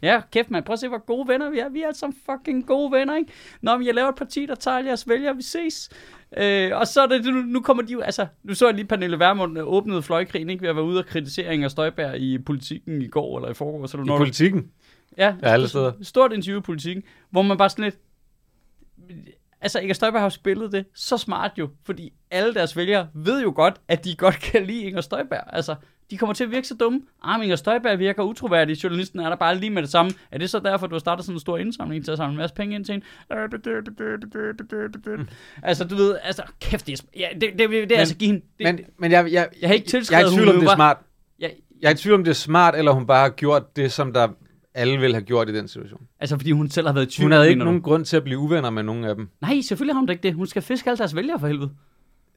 [0.02, 1.70] Ja, kæft man, prøv at se, hvor gode venner vi er.
[1.70, 3.32] Vi er alle sammen fucking gode venner, ikke?
[3.62, 5.90] Nå, men jeg laver et parti, der tager jeres vælgere, vi ses.
[6.38, 8.86] Øh, og så er det, nu, nu kommer de jo, altså, nu så jeg lige
[8.86, 10.62] Pernille Vermund øh, åbnede fløjkrigen, ikke?
[10.62, 13.88] Ved at være ude og kritisere Inger Støjberg i politikken i går, eller i forgår.
[13.88, 14.68] Så I når politikken.
[15.18, 15.92] Ja, Ja, alle steder.
[16.02, 17.98] Stort interview i politikken, hvor man bare sådan lidt,
[19.62, 23.42] altså Inger Støjberg har jo spillet det så smart jo, fordi alle deres vælgere ved
[23.42, 25.44] jo godt, at de godt kan lide Inger Støjberg.
[25.48, 25.76] Altså,
[26.12, 27.02] de kommer til at virke så dumme.
[27.24, 28.84] Ah, men Inger Støjberg virker utroværdig.
[28.84, 30.12] Journalisten er der bare lige med det samme.
[30.32, 32.38] Er det så derfor, du har startet sådan en stor indsamling til at samle en
[32.38, 33.04] masse penge ind til en?
[35.64, 38.28] Altså, du ved, altså, kæft, det er, ja, det, det, det, det er altså give
[38.28, 38.42] hende.
[38.60, 40.70] Det, Men, men jeg, jeg, Jeg har ikke jeg er tilskrevet, i tvivl om, det
[40.70, 40.98] er smart.
[41.40, 43.92] jeg, Jeg er i tvivl om, det er smart, eller hun bare har gjort det,
[43.92, 44.28] som der
[44.76, 46.02] alle ville have gjort i den situation.
[46.20, 47.26] altså, fordi hun selv har været i tvivl.
[47.26, 47.72] Hun havde ikke mener du?
[47.72, 49.30] nogen grund til at blive uvenner med nogen af dem.
[49.42, 50.34] Nej, selvfølgelig har hun da ikke det.
[50.34, 51.70] Hun skal fiske alle deres vælgere for helvede.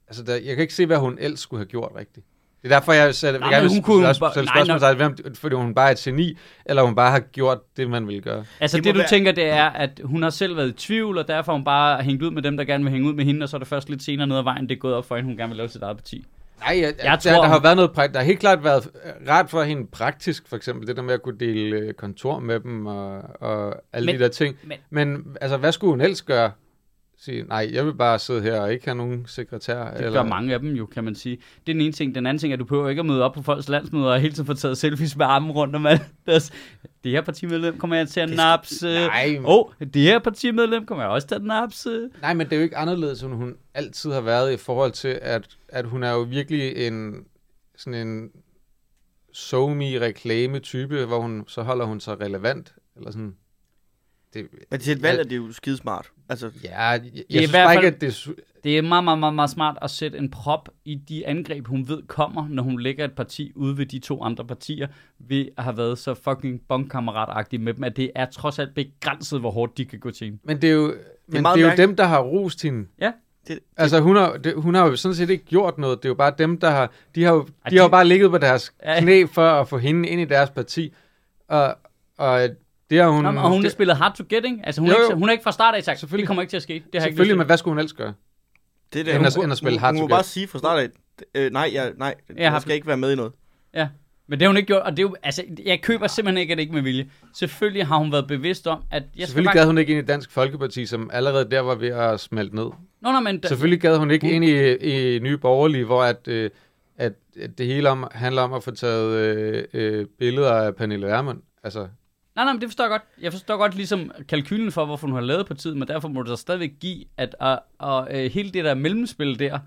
[0.09, 2.27] Altså, der, jeg kan ikke se, hvad hun ellers skulle have gjort rigtigt.
[2.63, 5.25] Det er derfor, jeg sætter, Nej, vil hun kunne også bare- stille nej, spørgsmål til,
[5.25, 8.21] hvem, fordi hun bare er et geni, eller hun bare har gjort det, man ville
[8.23, 8.45] gøre.
[8.61, 11.19] Altså Det det, du være- tænker, det er, at hun har selv været i tvivl,
[11.19, 13.25] og derfor har hun bare hængt ud med dem, der gerne vil hænge ud med
[13.25, 15.05] hende, og så er det først lidt senere ned ad vejen, det er gået op
[15.09, 16.25] for hende, hun gerne vil lave sit eget parti.
[16.61, 18.13] Nej, jeg, Jeg jeg tror, der, der har været noget prægt.
[18.13, 18.89] Der har helt klart været
[19.29, 22.61] rart for hende praktisk, for eksempel det der med at kunne dele øh, kontor med
[22.61, 24.57] dem og, og alle Men- de der ting.
[24.65, 26.51] men- Men altså, hvad skulle hun helst gøre?
[27.19, 29.91] Sige, nej, jeg vil bare sidde her og ikke have nogen sekretær.
[29.91, 30.13] Det eller...
[30.23, 31.37] gør mange af dem jo, kan man sige.
[31.37, 32.15] Det er den ene ting.
[32.15, 34.21] Den anden ting er, at du behøver ikke at møde op på folks landsmøder og
[34.21, 36.03] hele tiden få taget selfies med armen rundt om alt.
[36.27, 36.53] deres-
[37.05, 38.87] Det her partimedlem kommer jeg til at napse.
[39.07, 42.09] Nej, Åh, oh, det her partimedlem kommer jeg også til at napse.
[42.21, 45.19] nej, men det er jo ikke anderledes, end hun altid har været i forhold til,
[45.23, 47.15] at, at hun er jo virkelig en
[47.77, 48.31] sådan en
[49.33, 52.75] somi reklame type, hvor hun så holder hun sig relevant.
[52.97, 53.35] Eller sådan.
[54.37, 56.11] Det, Men til et valg er det jo skidesmart.
[56.29, 58.33] Altså, ja, jeg, jeg, i jeg synes hvert fald- ikke, at det er
[58.65, 61.89] Det er meget, meget, meget, meget smart at sætte en prop i de angreb, hun
[61.89, 64.87] ved kommer, når hun lægger et parti ude ved de to andre partier,
[65.19, 69.41] ved at have været så fucking bondkammeratagtig med dem, at det er trods alt begrænset,
[69.41, 70.39] hvor hårdt de kan gå til hende.
[70.45, 72.89] Men det er jo, det men meget det er jo dem, der har rost hende.
[73.01, 73.13] Ja.
[73.49, 75.99] det, Altså, hun har, det, hun har jo sådan set ikke gjort noget.
[75.99, 76.93] Det er jo bare dem, der har...
[77.15, 79.79] De har jo, de, de- har jo bare ligget på deres knæ for at få
[79.79, 80.93] hende ind i deres parti.
[81.49, 81.77] Og,
[82.19, 82.49] og
[82.91, 83.23] det har hun...
[83.23, 84.59] Nå, og hun har det, spillet hard to get, ikke?
[84.65, 85.19] Altså, hun, Jo, er ikke, jo.
[85.19, 86.23] hun er ikke fra start af sagt, Selvfølgelig.
[86.23, 86.75] det kommer ikke til at ske.
[86.75, 88.13] Det har jeg ikke Selvfølgelig, lyst men hvad skulle hun ellers gøre?
[88.93, 90.17] det End at- end at spille hard hun, to hun må get.
[90.17, 90.89] bare sige fra start af,
[91.35, 93.33] Øh, nej, jeg, nej, Jeg jeg, har- skal ikke være med i noget.
[94.29, 96.53] Men det har hun ikke gjort, og det er jo, altså, jeg køber simpelthen ikke,
[96.53, 97.11] at det ikke er med vilje.
[97.35, 99.55] Selvfølgelig har hun været bevidst om, at jeg skal Selvfølgelig bare...
[99.55, 102.65] gad hun ikke ind i Dansk Folkeparti, som allerede der var ved at smelte ned.
[103.03, 103.39] Nå, nå, men...
[103.41, 103.49] Da...
[103.49, 104.75] Selvfølgelig gad hun ikke Hun- ind i,
[105.17, 106.51] i Nye Borgerlige, hvor at, øh,
[106.97, 111.07] at, at det hele om, handler om at få taget øh, øh, billeder af Pernille
[111.07, 111.39] Vermund.
[111.65, 111.89] Altså,
[112.37, 113.03] Nej, nej, men det forstår jeg godt.
[113.21, 116.31] Jeg forstår godt ligesom kalkylen for, hvorfor hun har lavet partiet, men derfor må du
[116.31, 119.59] så stadigvæk give, at og, og, øh, hele det der mellemspil der,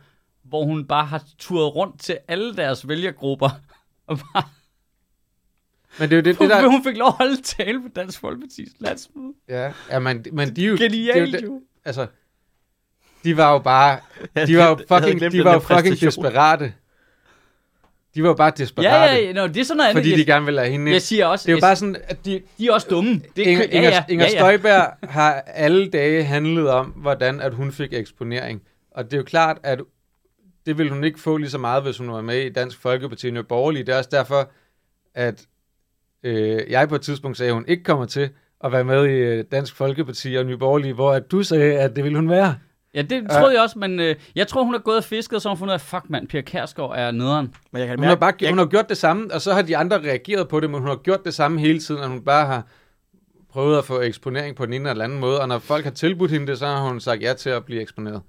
[0.44, 3.50] hvor hun bare har turet rundt til alle deres vælgergrupper,
[4.08, 4.44] og bare,
[6.00, 6.68] men det er jo det, hun, det der...
[6.68, 9.34] hun fik lov at holde tale på Dansk Folkeparti's landsmøde.
[9.50, 10.74] Ja, ja men, men de er jo...
[10.78, 11.62] det Genialt det- jo.
[11.86, 12.08] Altså,
[13.24, 14.00] de var jo bare...
[14.48, 16.74] De var jo fucking, de var jo fucking desperate.
[18.20, 20.02] De var bare desperate, Ja, ja, ja, no, det er sådan noget andet.
[20.02, 21.96] fordi jeg, de gerne ville have hende jeg siger også, Det er jo bare sådan,
[22.08, 23.22] at de, de er også dumme.
[23.36, 24.38] Det Inger, kø- Inger, Inger ja, ja.
[24.40, 28.62] Støjberg har alle dage handlet om, hvordan at hun fik eksponering.
[28.92, 29.80] Og det er jo klart, at
[30.66, 33.28] det ville hun ikke få lige så meget, hvis hun var med i Dansk Folkeparti
[33.38, 33.84] og Borgerlige.
[33.84, 34.52] Det er også derfor,
[35.16, 35.46] at
[36.24, 38.30] øh, jeg på et tidspunkt sagde, at hun ikke kommer til
[38.64, 41.96] at være med i øh, Dansk Folkeparti og Nye Borgerlige, hvor at du sagde, at
[41.96, 42.56] det ville hun være.
[42.94, 45.42] Ja, det troede jeg også, men øh, jeg tror, hun har gået og fisket, og
[45.42, 47.54] så har hun fundet ud af, fuck mand, Pia Kærsgaard er nederen.
[47.72, 49.62] Men jeg kan Hun har, bare, jeg, hun har gjort det samme, og så har
[49.62, 52.22] de andre reageret på det, men hun har gjort det samme hele tiden, og hun
[52.22, 52.64] bare har
[53.52, 56.32] prøvet at få eksponering på den ene eller anden måde, og når folk har tilbudt
[56.32, 58.22] hende det, så har hun sagt ja til at blive eksponeret.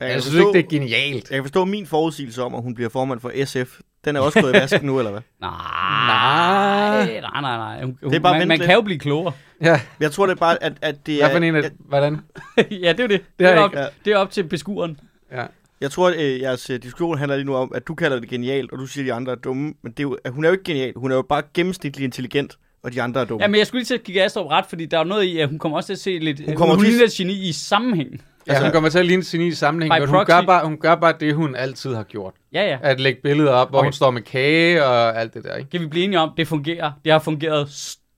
[0.00, 1.30] jeg, Jeg, synes forstå, ikke, det er genialt.
[1.30, 3.78] jeg kan forstå min forudsigelse om, at hun bliver formand for SF.
[4.04, 5.20] Den er også gået i vasken nu, eller hvad?
[5.40, 7.82] Nej, nej, nej, nej.
[7.84, 8.66] Hun, Det er bare man, man lidt.
[8.66, 9.32] kan jo blive klogere.
[9.60, 11.32] Ja, Jeg tror det er bare, at, at det hvad er...
[11.32, 12.18] for en af, jeg, hvordan?
[12.56, 13.10] ja, det er jo det.
[13.10, 15.00] Det, Det er, er op, ikke- det er op til beskueren.
[15.32, 15.44] Ja.
[15.80, 18.28] jeg tror, at øh, jeres øh, diskussion handler lige nu om, at du kalder det
[18.28, 19.74] genialt, og du siger, at de andre er dumme.
[19.82, 20.92] Men det er jo, at hun er jo ikke genial.
[20.96, 23.42] Hun er jo bare gennemsnitlig intelligent, og de andre er dumme.
[23.44, 25.22] Ja, men jeg skulle lige til at give Astrup ret, fordi der er jo noget
[25.24, 26.40] i, at hun kommer også til at se lidt...
[26.46, 28.22] Hun, kommer hun til- ligner geni i sammenhæng.
[28.48, 30.94] Ja, hun kommer til at ligne sin i sammenhæng, men hun gør, bare, hun gør
[30.94, 32.34] bare det, hun altid har gjort.
[32.52, 32.78] Ja, ja.
[32.82, 33.86] At lægge billeder op, hvor Okay.
[33.86, 35.70] hun står med kage og alt det der, ikke?
[35.70, 36.92] Kan vi blive enige om, det fungerer.
[37.04, 37.68] Det har fungeret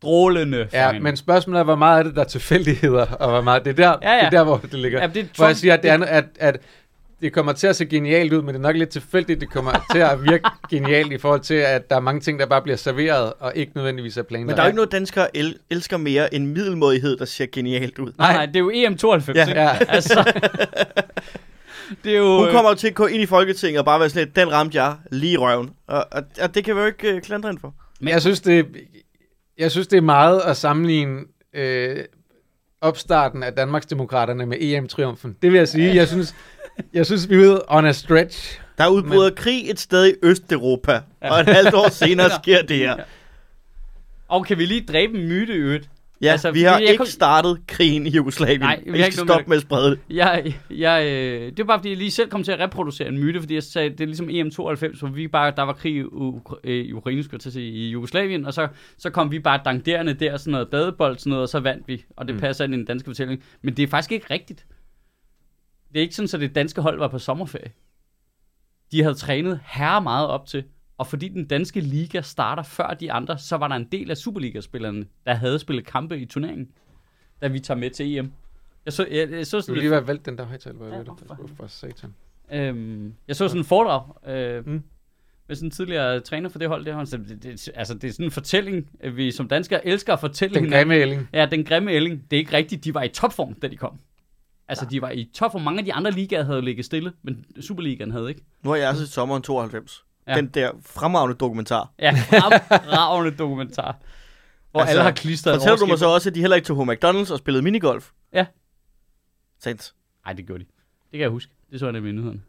[0.03, 3.65] strålende Ja, men spørgsmålet er, hvor meget af det, der er tilfældigheder, og hvor meget...
[3.65, 4.19] Det er der, Ja, ja.
[4.19, 5.01] Det er der hvor det ligger.
[5.01, 6.59] Ja, det er Hvor jeg Trump- siger, at, det er, at, at
[7.21, 9.87] det kommer til at se genialt ud, men det er nok lidt tilfældigt, det kommer
[9.93, 12.77] til at virke genialt i forhold til, at der er mange ting, der bare bliver
[12.77, 14.47] serveret, og ikke nødvendigvis er planlagt.
[14.47, 17.99] Men der er jo ikke noget, danskere el- elsker mere end middelmådighed, der ser genialt
[17.99, 18.13] ud.
[18.19, 19.47] Nej, nej, det er jo EM92, Ja.
[19.49, 19.61] ikke?
[19.61, 19.71] Ja.
[19.89, 20.33] Altså,
[22.05, 22.39] det er jo...
[22.39, 24.53] Hun kommer jo til at gå ind i Folketinget og bare være sådan lidt, den
[24.53, 25.71] ramte jeg lige i røven.
[25.87, 27.75] Og, og, og det kan vi jo ikke uh, klandre hende for.
[28.01, 28.67] Men jeg synes, det,
[29.59, 31.21] jeg synes, det er meget at sammenligne
[31.55, 32.05] øh,
[32.81, 35.37] opstarten af Danmarksdemokraterne med EM-triumfen.
[35.43, 35.95] Det vil jeg sige.
[35.95, 36.35] Jeg synes,
[36.93, 38.61] jeg synes vi er ude on a stretch.
[38.79, 42.77] Der er udbrudt krig et sted i Østeuropa, og et halvt år senere sker det
[42.77, 42.97] her.
[44.29, 45.91] Og kan vi lige dræbe en myte i øvrigt?
[46.23, 48.61] Ja, Altså, vi har jeg ikke kom- startet krigen i Jugoslavien.
[48.61, 50.01] Nej, vi vi ikke skal stoppe med at sprede det.
[50.11, 53.19] Jeg, jeg, øh, det var bare fordi, jeg lige selv kom til at reproducere en
[53.19, 56.03] myte, fordi jeg sagde, det er ligesom EM92, hvor vi bare, der var krig i,
[56.03, 59.31] Ukra- øh, i Ukraine, skulle jeg til at sige, i Jugoslavien, og så, så kom
[59.31, 62.35] vi bare dankderende der, sådan noget badebold, sådan noget, og så vandt vi, og det
[62.35, 62.41] Mm.
[62.41, 63.43] passer ind i den danske fortælling.
[63.63, 64.67] Men det er faktisk ikke rigtigt.
[65.93, 67.71] Det er ikke sådan, at det danske hold var på sommerferie.
[68.93, 70.65] De havde trænet herre meget op til,
[70.99, 74.17] og fordi den danske liga starter før de andre, så var der en del af
[74.17, 76.69] Superliga-spillerne, der havde spillet kampe i turneringen,
[77.43, 78.33] da vi tager med til EM.
[78.85, 80.87] Jeg så, jeg, jeg så Du sådan vil lige være valgt den der højtaler, hvor
[80.87, 82.15] jeg Ja, for satan.
[82.53, 84.83] Øhm, jeg så sådan en foredrag øh, Mm.
[85.49, 86.97] med sådan en tidligere træner for det hold der.
[86.97, 90.13] Han sagde, det, det, altså, det er sådan en fortælling, at vi som danskere elsker
[90.13, 90.89] at fortælle Den hinanden.
[90.89, 91.29] grimme ælling.
[91.33, 92.23] Ja, den grimme ælling.
[92.31, 92.85] Det er ikke rigtigt.
[92.85, 93.99] De var i topform, da de kom.
[94.69, 95.63] Altså, de var i topform.
[95.63, 98.41] Mange af de andre ligaer havde ligget stille, men Superligaen havde ikke.
[98.63, 100.05] Nu har jeg altså sommeren 92.
[100.29, 100.37] Ja.
[100.37, 101.93] Den der fremragende dokumentar.
[101.99, 103.97] Ja, fremragende dokumentar.
[104.71, 106.77] Hvor altså, alle har klistret Fortæller du mig så også, at de heller ikke tog
[106.77, 108.11] på McDonald's og spillede minigolf?
[108.33, 108.47] Ja.
[109.61, 109.93] Sandt.
[110.25, 110.69] Nej, det gjorde de.
[111.11, 111.53] Det kan jeg huske.
[111.71, 112.41] Det så jeg nemlig i nyhederne.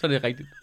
[0.00, 0.48] Så er det rigtigt.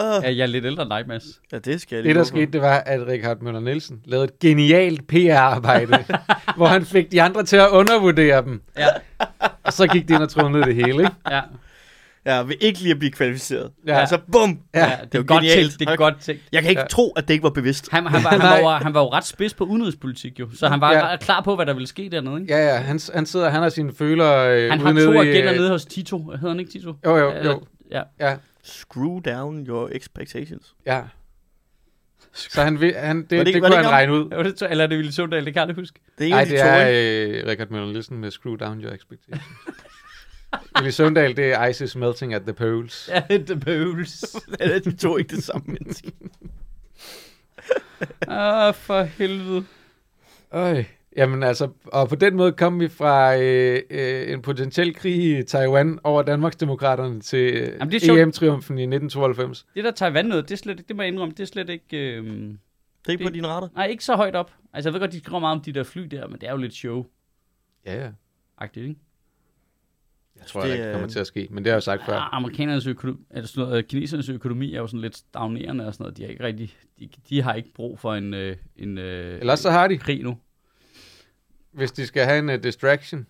[0.00, 1.24] Uh, Ja, jeg er lidt ældre end dig, Mads.
[1.52, 4.38] ja, det skal jeg Det, der skete, det var, at Richard Møller Nielsen lavede et
[4.38, 6.04] genialt PR-arbejde,
[6.56, 8.62] hvor han fik de andre til at undervurdere dem.
[8.76, 8.86] Ja,
[9.72, 11.10] Og så gik de ind og troede ned det hele, ikke?
[11.30, 11.40] ja.
[12.26, 13.70] Ja, ved ikke lige at blive kvalificeret.
[13.86, 13.92] Ja.
[13.94, 14.00] Ja.
[14.00, 14.60] Altså, bum!
[14.74, 15.60] Ja, ja det er det er godt genialt.
[15.70, 15.78] tænkt.
[15.80, 16.42] Det er godt tænkt.
[16.52, 16.86] Jeg kan ikke Ja.
[16.86, 17.90] tro, at det ikke var bevidst.
[17.90, 20.68] Han, han, var, han, var, jo- han var jo ret spids på udenrigspolitik jo, så
[20.68, 21.16] han var Ja.
[21.16, 22.40] klar på, hvad der ville ske dernede.
[22.40, 22.54] Ikke?
[22.54, 25.28] Ja, ja, han, han sidder, han har sine føler øh, Han har nede to i,
[25.28, 26.18] øh, agenter nede hos Tito.
[26.30, 26.94] Hedder han ikke Tito?
[27.06, 27.62] Jo, jo, jo.
[27.90, 28.02] Ja.
[28.20, 30.74] Ja, Screw down your expectations.
[30.86, 31.00] ja.
[32.34, 34.12] Så han, vil- han, det, Var det det, ikke- det var kunne det han ikke
[34.12, 34.30] regne ud.
[34.30, 36.00] Jo, det eller er det Ville Sundal, det kan jeg aldrig huske.
[36.18, 37.38] Det er en Nej, de det to, er ikke?
[37.40, 39.42] øh, Richard Møller Nielsen med Screw Down Your Expectations.
[40.76, 43.10] Willy Søndal, det er Ice is Melting at the Poles.
[43.12, 44.20] Ja, det behøves.
[44.58, 46.12] Det er de to ikke det samme menneske.
[48.28, 49.64] ah, for helvede.
[50.52, 50.84] Øj.
[51.16, 55.42] Jamen altså, og på den måde kom vi fra øh, øh, en potentiel krig i
[55.42, 58.12] Taiwan over Danmarksdemokraterne til øh, Jamen, det er.
[58.22, 59.66] EM-triumfen i 1992.
[59.74, 62.16] Det der Taiwan noget, det, er slet, det må jeg indrømme, det er slet ikke...
[62.16, 63.68] Øh, Det er ikke på Det- din rette.
[63.74, 64.52] nej, ikke så højt op.
[64.72, 66.50] Altså, jeg ved godt, de skriver meget om de der fly der, men det er
[66.52, 68.10] jo lidt show-agtigt, Ja, ja.
[68.76, 68.96] ikke?
[70.36, 71.80] Jeg tror, Det det ikke er- kommer til at ske, men det har jeg jo
[71.80, 72.34] sagt før.
[72.34, 76.04] Amerikanernes økonomi, eller sådan noget, øh, kinesernes økonomi er jo sådan lidt stagnerende og sådan
[76.04, 76.16] noget.
[76.16, 79.60] De, er ikke rigtig, de, de har ikke brug for en, øh, en øh, Ellers
[79.60, 80.36] så har de, krig nu.
[81.72, 83.26] Hvis de skal have en uh, distraction.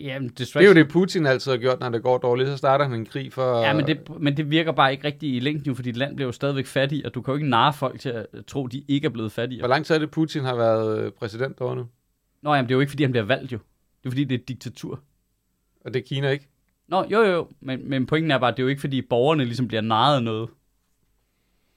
[0.00, 2.48] Jamen, Det er jo det, Putin altid har gjort, når det går dårligt.
[2.48, 3.60] Så starter han en krig for...
[3.60, 6.28] Ja, men det, men det virker bare ikke rigtigt i længden, fordi et land bliver
[6.28, 9.04] jo stadigvæk fattigt, og du kan jo ikke narre folk til at tro, de ikke
[9.04, 9.60] er blevet fattige.
[9.60, 11.86] Hvor lang tid er det, Putin har været øh, præsident over nu?
[12.42, 13.58] Nå, jamen, det er jo ikke, fordi han bliver valgt, jo.
[14.02, 15.00] Det er, fordi det er et diktatur.
[15.84, 16.48] Og det er Kina ikke?
[16.88, 17.48] Nå, jo, jo, jo.
[17.60, 20.22] Men, men pointen er bare, at det er jo ikke, fordi borgerne ligesom bliver narret
[20.22, 20.48] noget.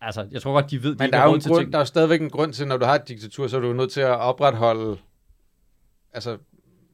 [0.02, 1.74] Altså, jeg tror godt, de ved, de Men der er, jo en grund, ting.
[1.74, 3.92] der er stadigvæk en grund til, når du har et diktatur, så er du nødt
[3.92, 4.98] til at opretholde,
[6.14, 6.38] altså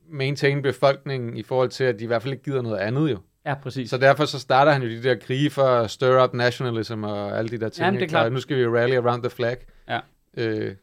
[0.09, 3.19] maintain befolkningen i forhold til, at de i hvert fald ikke gider noget andet jo.
[3.45, 3.89] Ja, præcis.
[3.89, 7.37] Så derfor så starter han jo de der krige for at stir up nationalism og
[7.37, 7.85] alle de der ting.
[7.85, 8.25] Jamen, det er klart.
[8.25, 9.57] Og nu skal vi jo rally around the flag.
[9.87, 9.99] Ja.
[10.37, 10.75] Øh,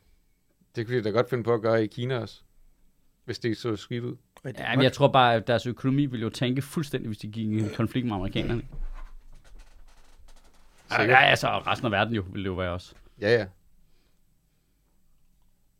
[0.76, 2.40] det kunne de da godt finde på at gøre i Kina også,
[3.24, 4.16] hvis det så skidt ud.
[4.58, 7.46] Ja, men jeg tror bare, at deres økonomi ville jo tænke fuldstændig, hvis de gik
[7.46, 8.62] i en konflikt med amerikanerne.
[10.90, 11.08] Ja, Sikkert.
[11.20, 12.94] ja, altså, og resten af verden jo, ville det jo være også.
[13.20, 13.46] Ja, ja.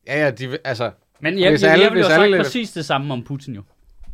[0.06, 0.90] Ja, ja, de, vil- altså,
[1.20, 3.12] Men jeg, Hvis jeg, alle- jeg ville jo hvis have sagt alle- præcis det samme
[3.14, 3.62] om Putin jo.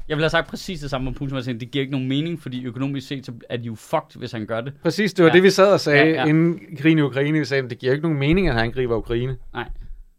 [0.08, 2.08] Jeg ville have sagt præcis det samme om Putin, jeg sagde, det giver ikke nogen
[2.08, 4.72] mening, fordi økonomisk set, så er de jo fucked, hvis han gør det.
[4.82, 5.34] præcis, det var Ja.
[5.34, 7.38] det, vi sad og sagde Ja, ja, inden krigen i Ukraine.
[7.38, 9.36] Vi sagde, at det giver ikke nogen mening, at han angriber Ukraine.
[9.52, 9.68] Nej.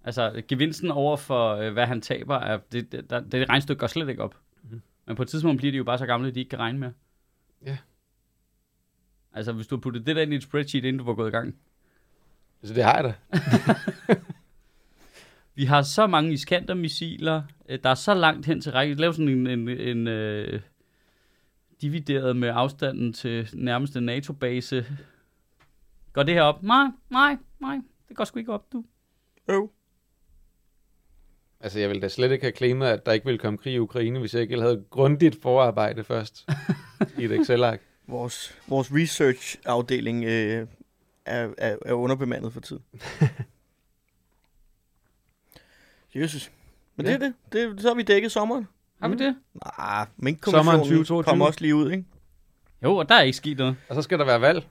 [0.03, 3.87] Altså, gevinsten over for, øh, hvad han taber, er, det, det, der, det regnstykke går
[3.87, 4.35] slet ikke op.
[4.69, 4.81] Mhm.
[5.07, 6.79] Men på et tidspunkt bliver de jo bare så gamle, at de ikke kan regne
[6.79, 6.91] mere.
[7.65, 7.77] Ja.
[9.33, 11.27] Altså, hvis du har puttet det der ind i et spreadsheet, inden du var gået
[11.27, 11.55] i gang.
[12.63, 13.13] Så det har jeg da.
[15.55, 17.43] Vi har så mange Iskander-missiler.
[17.69, 18.95] øh, Der er så langt hen til række.
[18.95, 20.61] Lav sådan en, en, en øh,
[21.81, 24.85] divideret med afstanden til nærmeste NATO-base.
[26.13, 26.63] Går det her op?
[26.63, 27.77] Nej, nej, nej.
[28.09, 28.83] Det går sgu ikke op, du.
[29.49, 29.69] Jo.
[31.59, 33.79] Altså, jeg ville da slet ikke have claimet, at der ikke ville komme krig i
[33.79, 36.49] Ukraine, hvis jeg ikke havde grundigt forarbejde først
[37.19, 37.81] i et Excel-ark.
[38.07, 40.67] Vores, vores research-afdeling øh,
[41.25, 42.83] er, er, er underbemandet for tiden.
[46.15, 46.51] Jesus.
[46.95, 47.11] Men ja.
[47.11, 47.17] Ja.
[47.17, 47.71] det er det.
[47.75, 47.81] det.
[47.81, 48.67] Så har vi dækket sommeren.
[49.01, 49.17] Har vi Mm.
[49.17, 49.25] det?
[49.25, 49.35] Nej,
[49.77, 51.23] Sommeren minkkommissionen 2022.
[51.23, 52.05] kom også lige ud, ikke?
[52.83, 53.75] Jo, og der er ikke sket noget.
[53.89, 54.67] Og så skal der være valg.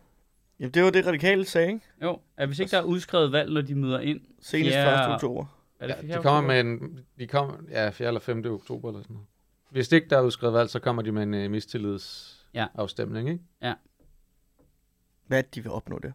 [0.60, 1.80] Jamen, det var det radikale sagde, ikke?
[2.02, 5.06] Jo, at hvis ikke der er udskrevet valg, når de møder ind, Senest Ja.
[5.08, 5.14] 1.
[5.14, 5.46] oktober.
[5.80, 6.98] er det Ja, de kommer med en...
[7.18, 8.08] De kommer, ja, 4.
[8.08, 8.44] eller 5.
[8.46, 9.26] oktober eller sådan noget.
[9.70, 11.48] Hvis ikke der er udskrevet valg, så kommer de med en uh, Ja.
[11.48, 13.44] mistillidsafstemning, ikke?
[15.26, 16.12] Hvad er det, de vil opnå der?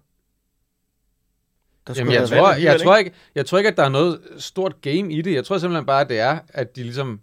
[1.88, 4.22] Der Jamen, jeg, tror, jeg, alligevel, tror ikke, jeg tror ikke, at der er noget
[4.38, 5.34] stort game i det.
[5.34, 7.20] Jeg tror simpelthen bare, at det er, at de ligesom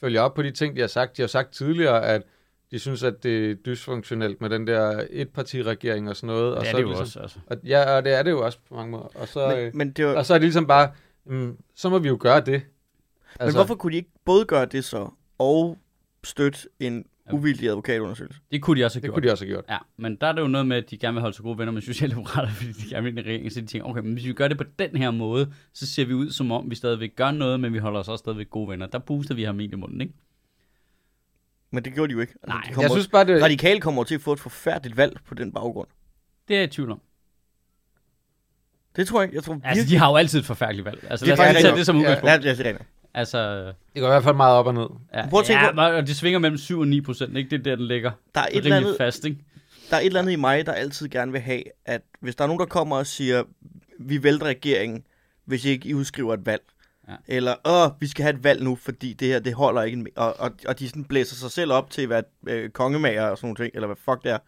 [0.00, 1.16] følger op på de ting, de har sagt.
[1.16, 2.22] De har sagt tidligere, at
[2.70, 6.54] de synes, at det er dysfunktionelt med den der etpartiregering og sådan noget.
[6.54, 7.38] og Det er så det jo ligesom, også, altså.
[7.46, 9.08] Og, ja, og det er det jo også på mange måder.
[9.14, 10.92] Og så, Men, øh, men, det var, og så er det ligesom bare,
[11.26, 12.62] mm, så må vi jo gøre det.
[13.40, 15.78] Altså, men hvorfor kunne de ikke både gøre det så, og
[16.24, 17.04] støtte en.
[17.32, 18.40] Uvildig advokatundersøgelse?
[18.52, 19.14] Det kunne de også have Det gjort.
[19.14, 19.64] kunne de også have gjort.
[19.68, 21.58] Ja, men der er det jo noget med, at de gerne vil holde sig gode
[21.58, 24.12] venner med Socialdemokrater, fordi de gerne vil ind i regeringen, så de tænker, okay, men
[24.12, 26.74] hvis vi gør det på den her måde, så ser vi ud som om, vi
[26.74, 28.86] stadigvæk gør noget, men vi holder os også stadigvæk gode venner.
[28.86, 30.14] Der booster vi ham i munden, ikke?
[31.70, 32.32] Men det gjorde de jo ikke.
[32.42, 35.18] Altså, Nej, de Jeg synes bare, det, Radikale kommer til at få et forfærdeligt valg
[35.26, 35.88] på den baggrund.
[36.48, 37.00] Det er jeg i tvivl om.
[38.96, 39.36] Det tror jeg ikke.
[39.36, 41.04] Jeg tror Altså, de har jo altid et forfærdeligt valg.
[41.10, 42.30] Altså, Det er lad os tage det som udgangspunkt.
[42.32, 42.88] Ja, det er rigtigt.
[43.14, 44.86] Altså, det går i hvert fald meget op og ned.
[45.14, 47.50] ja, Prøv at tænke ja, på- og det svinger mellem 7 og 9 procent, ikke?
[47.50, 48.10] Det er der, den ligger.
[48.34, 49.38] Der er, Det et er eller andet, fast, ikke?
[49.90, 52.44] der er et eller andet i mig, der altid gerne vil have, at hvis der
[52.44, 53.42] er nogen, der kommer og siger,
[53.98, 55.04] vi vælter regeringen,
[55.44, 56.62] hvis I ikke I udskriver et valg.
[57.08, 57.14] Ja.
[57.28, 60.06] Eller, åh, vi skal have et valg nu, fordi det her, det holder ikke.
[60.16, 63.38] Og, og, og de sådan blæser sig selv op til at være øh, kongemager og
[63.38, 64.38] sådan nogle ting, eller hvad fuck det er.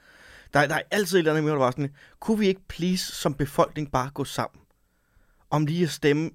[0.54, 2.60] Der, der er altid et eller andet i mig, der var sådan, kunne vi ikke
[2.68, 4.60] please som befolkning bare gå sammen?
[5.50, 6.30] Om lige at stemme,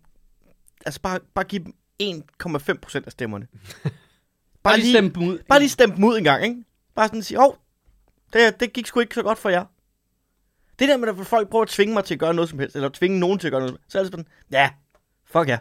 [0.85, 3.47] altså bare, bare give dem 1,5 procent af stemmerne.
[4.63, 5.39] Bare lige stemme dem ud.
[5.49, 6.63] Bare lige stemme dem ud en gang, ikke?
[6.95, 7.53] Bare sådan sige, åh,
[8.33, 9.65] det, det gik sgu ikke så godt for jer.
[10.79, 12.75] Det der med, at folk prøver at tvinge mig til at gøre noget som helst,
[12.75, 14.69] eller tvinge nogen til at gøre noget, så er det sådan, ja,
[15.25, 15.57] fuck ja.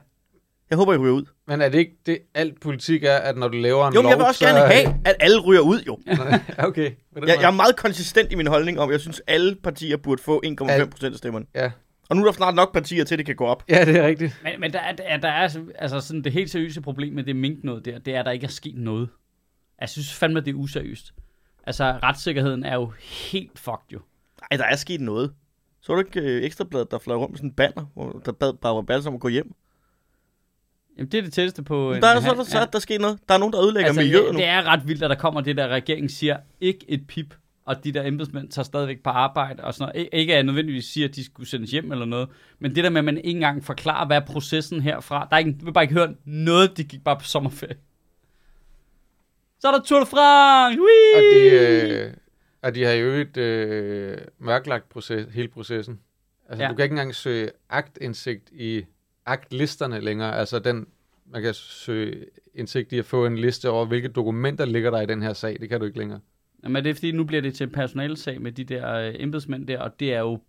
[0.70, 1.24] Jeg håber, I ryger ud.
[1.46, 4.10] Men er det ikke det, alt politik er, at når du laver en Jo, lov,
[4.10, 4.46] jeg vil også så...
[4.46, 5.98] gerne have, at alle ryger ud, jo.
[6.68, 6.90] okay.
[7.16, 10.22] Jeg, jeg er meget konsistent i min holdning om, at jeg synes, alle partier burde
[10.22, 11.46] få 1,5 Al- procent af stemmerne.
[11.54, 11.70] Ja.
[12.08, 13.64] Og nu er der snart nok partier til, at det kan gå op.
[13.68, 14.40] ja, det er rigtigt.
[14.44, 17.64] Men, men der, er, der, er- altså- sådan det helt seriøse problem med det mink
[17.64, 19.08] noget der, det er, at der ikke er sket noget.
[19.80, 21.14] Jeg synes fandme, det er useriøst.
[21.66, 22.92] Altså, retssikkerheden er jo
[23.30, 24.00] helt fucked jo.
[24.50, 25.32] Ej, der er sket noget.
[25.80, 28.52] Så du ikke øh, ekstrabladet, der fløj rundt med sådan en banner, hvor der bad
[28.52, 29.54] Barbara Balsam at gå hjem?
[30.98, 31.92] Jamen, det er det tætteste på...
[31.92, 33.18] en Der er så, der, så, der sker noget.
[33.28, 34.38] Der er nogen, der ødelægger altså, miljøet det, nu.
[34.38, 37.34] det er ret vildt, at der kommer det der, regeringen siger, ikke et pip,
[37.68, 40.06] og de der embedsmænd tager stadigvæk på arbejde og sådan noget.
[40.06, 42.28] Ik- Ikke at jeg nødvendigvis siger, at de skulle sendes hjem eller noget,
[42.58, 45.26] men det der med, at man ikke engang forklarer, hvad er processen herfra.
[45.30, 47.76] Der er ikke, vil bare ikke høre noget, de gik bare på sommerferie.
[49.60, 50.80] Så er der Tour de France!
[50.80, 51.16] Whee!
[51.16, 52.12] Og de, øh,
[52.62, 56.00] og de har jo øvrigt øh, mørklagt proces, hele processen.
[56.48, 56.70] Altså, ja.
[56.70, 58.84] du kan ikke engang søge aktindsigt i
[59.26, 60.36] aktlisterne længere.
[60.38, 60.86] Altså, den,
[61.26, 65.06] man kan søge indsigt i at få en liste over, hvilke dokumenter ligger der i
[65.06, 65.56] den her sag.
[65.60, 66.20] Det kan du ikke længere.
[66.64, 69.66] Jamen, det er fordi, nu bliver det til en personalsag med de der øh, embedsmænd
[69.66, 70.40] der, og det er jo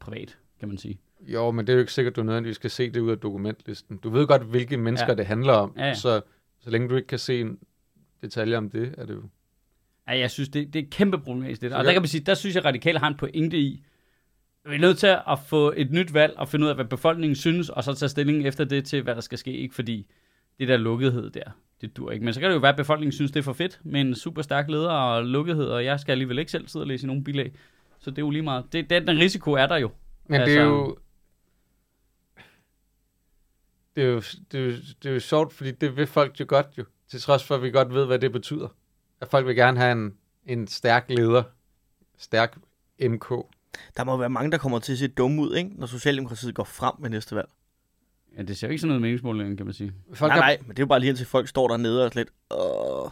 [0.00, 0.98] privat, kan man sige.
[1.20, 3.96] Jo, men det er jo ikke sikkert, du nødvendigvis skal se det ud af dokumentlisten.
[3.96, 5.14] Du ved godt, hvilke mennesker Ja.
[5.14, 5.74] det handler om.
[5.76, 5.94] Ja, ja.
[5.94, 6.20] Så,
[6.60, 7.58] så længe du ikke kan se en
[8.22, 9.22] detaljer om det, er det jo...
[10.08, 11.60] Ja, jeg synes, det, det er kæmpe problematisk.
[11.60, 11.76] Det der.
[11.76, 13.82] Og der kan man sige, der synes jeg, at radikale har en pointe i,
[14.68, 17.36] vi er nødt til at få et nyt valg og finde ud af, hvad befolkningen
[17.36, 19.52] synes, og så tage stilling efter det til, hvad der skal ske.
[19.52, 20.06] Ikke fordi
[20.58, 21.50] det der lukkethed der,
[21.80, 22.24] det dur ikke.
[22.24, 24.14] Men så kan det jo være, at befolkningen synes, det er for fedt med en
[24.14, 27.06] super stærk leder og lukkethed, og jeg skal alligevel ikke selv sidde og læse i
[27.06, 27.52] nogen bilag.
[27.98, 28.64] Så det er jo lige meget.
[28.72, 29.90] Det, den, den risiko er der jo.
[30.26, 30.96] Men Altså- det er jo...
[33.96, 34.70] Det er jo, det, er jo,
[35.02, 36.84] det er jo sjovt, fordi det vil folk jo godt jo.
[37.08, 38.68] Til trods for, at vi godt ved, hvad det betyder.
[39.20, 40.14] At folk vil gerne have en,
[40.46, 41.42] en stærk leder.
[42.18, 42.58] Stærk
[43.00, 43.28] MK.
[43.96, 45.70] Der må være mange, der kommer til at se dumme ud, ikke?
[45.74, 47.48] når Socialdemokratiet går frem med næste valg.
[48.38, 49.92] Ja, det ser jo ikke sådan noget meningsmåling, kan man sige.
[50.14, 52.28] Folk nej, nej, men det er jo bare lige indtil folk står dernede og slet...
[52.50, 53.10] Åh,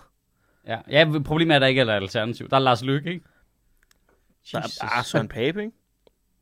[0.66, 2.48] Ja, ja problemet er, at der ikke er et alternativ.
[2.48, 3.24] Der er Lars Løkke, ikke?
[4.52, 4.78] der Jesus.
[4.78, 5.72] er ah, Søren Pape, ikke?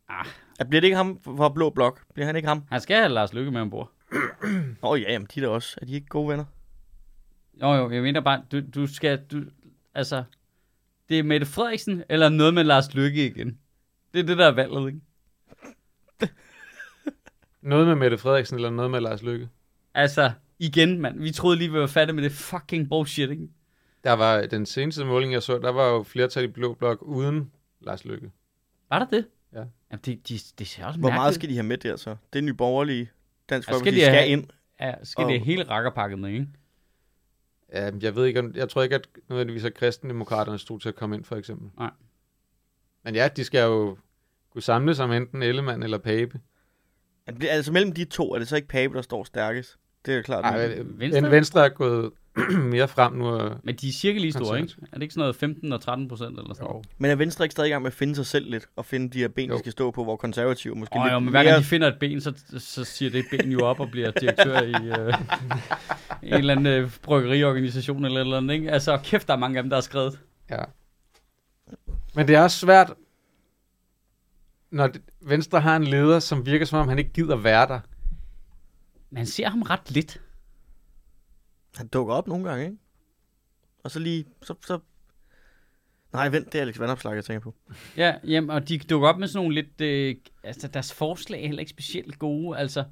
[0.09, 0.27] Ah.
[0.61, 0.68] Ah.
[0.68, 2.01] Bliver det ikke ham fra Blå Blok?
[2.14, 2.62] Bliver han ikke ham?
[2.70, 3.92] Han skal have Lars Løkke med ombord.
[4.12, 5.79] Åh oh, ja, jamen de er da også.
[5.83, 6.44] Er de ikke gode venner?
[7.62, 9.42] Jo, jo, jeg mener bare, du, du skal, du,
[9.94, 10.25] altså,
[11.09, 13.59] det er Mette Frederiksen, eller noget med Lars Lykke igen.
[14.14, 15.01] Det er det, der er valget, ikke?
[17.64, 19.48] Noget med Mette Frederiksen, eller noget med Lars Løkke.
[19.94, 21.20] Altså, igen, mand.
[21.20, 23.48] Vi troede lige, vi var færdige med det fucking bullshit, ikke?
[24.05, 27.50] Der var den seneste måling, jeg så, der var jo flertal i Blå Blok uden
[27.81, 28.31] Lars Løkke.
[28.90, 29.27] Var der det?
[29.53, 29.59] Ja.
[29.90, 31.20] Jamen, det, de, det ser også Hvor mærkeligt.
[31.20, 32.16] meget skal de have med der så?
[32.33, 33.11] Det er nye borgerlige.
[33.50, 34.46] Dansk Ja, skal Folkeparti de skal, have- ind.
[34.81, 36.46] Ja, skal Og- det hele rakkerpakket med, ikke?
[37.72, 40.94] Ja, jeg ved ikke, om- jeg tror ikke, at nødvendigvis at kristendemokraterne stod til at
[40.94, 41.70] komme ind, for eksempel.
[41.79, 41.90] Nej.
[43.05, 43.96] Men ja, de skal jo
[44.50, 46.40] kunne samles om enten Ellemann eller Pape.
[47.49, 49.77] Altså mellem de to, er det så ikke Pape, der står stærkest?
[50.07, 50.45] Det er klart.
[50.45, 50.99] Ej, men- Venstre?
[50.99, 51.19] Venstre?
[51.19, 52.11] En Venstre er gået
[52.73, 53.27] mere frem nu.
[53.29, 53.57] Og...
[53.65, 54.73] Men de er cirka lige store, ikke?
[54.83, 56.87] Er det ikke sådan noget 15 og 13 procent eller sådan noget?
[56.99, 58.67] Men er Venstre ikke stadig i gang med at finde sig selv lidt?
[58.77, 59.59] Og finde de her ben, de Jo.
[59.59, 61.53] skal stå på, hvor konservative måske Åh, lidt jo, men hver mere...
[61.53, 64.61] gang de finder et ben, så, så siger det ben jo op og bliver direktør
[64.61, 65.15] i øh,
[66.23, 68.71] en eller anden øh, bryggeriorganisation eller eller andet, ikke?
[68.71, 70.19] Altså, kæft, der er mange af dem, der har skrevet.
[70.51, 70.63] Ja.
[72.15, 72.93] Men det er også svært,
[74.75, 77.81] når Venstre har en leder, som virker som om, han ikke gider være der.
[79.11, 80.21] Man ser ham ret lidt.
[81.77, 82.77] Han dukker op nogle gange, ikke?
[83.85, 84.25] Og så lige...
[84.43, 84.79] Så, så...
[86.13, 87.55] Nej, vent, det er Alex Vandopslag, jeg tænker på.
[87.97, 89.81] Ja, jamen, og de dukker op med sådan nogle lidt...
[89.81, 92.59] Øh, altså, deres forslag er heller ikke specielt gode.
[92.59, 92.85] Altså,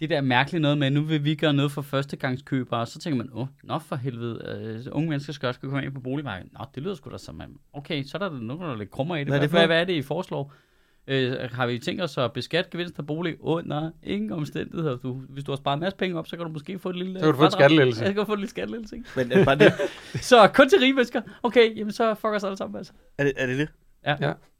[0.00, 2.98] det der er mærkeligt noget med, nu vil vi gøre noget for førstegangskøbere, og så
[2.98, 6.00] tænker man, åh, nå for helvede, øh, unge mennesker skal også kunne komme ind på
[6.00, 6.52] boligmarkedet.
[6.52, 7.40] Nå, det lyder sgu da som,
[7.72, 9.26] okay, så er der noget, der er lidt krummer i det.
[9.26, 10.52] Hvad er det for hvad, hvad er det, I foreslår?
[11.06, 14.96] Øh, har vi tænkt os at beskatte gevinst af bolig under ingen omstændigheder?
[14.96, 16.96] Du, hvis du har sparet en masse penge op, så kan du måske få et
[16.96, 17.14] lille...
[17.18, 17.52] Så kan du få en fradrag.
[17.60, 18.00] skattelettelse.
[18.02, 19.08] Ja, så kan du få en lille skattelettelse, ikke?
[19.16, 19.72] Men er det bare det?
[20.30, 21.22] Så kun til rige mennesker.
[21.42, 22.92] Okay, jamen så fuck os alle sammen, altså.
[23.18, 23.68] Er det, er det, det?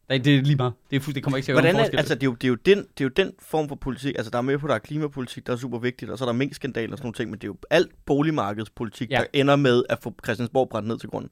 [0.08, 0.72] Nej, det er lige meget.
[0.90, 1.98] Det, er fu- det kommer ikke til at gøre Hvordan er, forskel.
[1.98, 4.14] altså, det, er jo, det, er jo den, det er jo den form for politik.
[4.16, 6.28] Altså, der er med på, der er klimapolitik, der er super vigtigt, og så er
[6.28, 9.14] der minkskandal og sådan nogle ting, men det er jo alt boligmarkedspolitik, Ja.
[9.16, 9.20] ja.
[9.20, 11.30] der ender med at få Christiansborg brændt ned til grunden.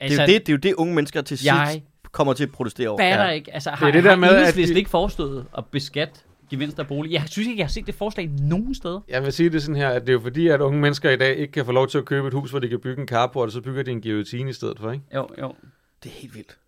[0.00, 2.32] altså, det, er jo det, det er jo det, unge mennesker til sidst jeg kommer
[2.32, 2.98] til at protestere over.
[2.98, 3.30] fatter Ja.
[3.30, 3.54] ikke.
[3.54, 6.14] Altså, har, det det der med, at de- ikke forestået at beskatte
[6.50, 7.12] gevinst af bolig?
[7.12, 9.00] Jeg synes ikke, jeg har set det forslag nogen steder.
[9.08, 11.16] Jeg vil sige det sådan her, at det er jo fordi, at unge mennesker i
[11.16, 13.08] dag ikke kan få lov til at købe et hus, hvor de kan bygge en
[13.08, 15.04] carport, og så bygger de en guillotine i stedet for, ikke?
[15.14, 15.54] Jo, jo.
[16.02, 16.58] Det er helt vildt.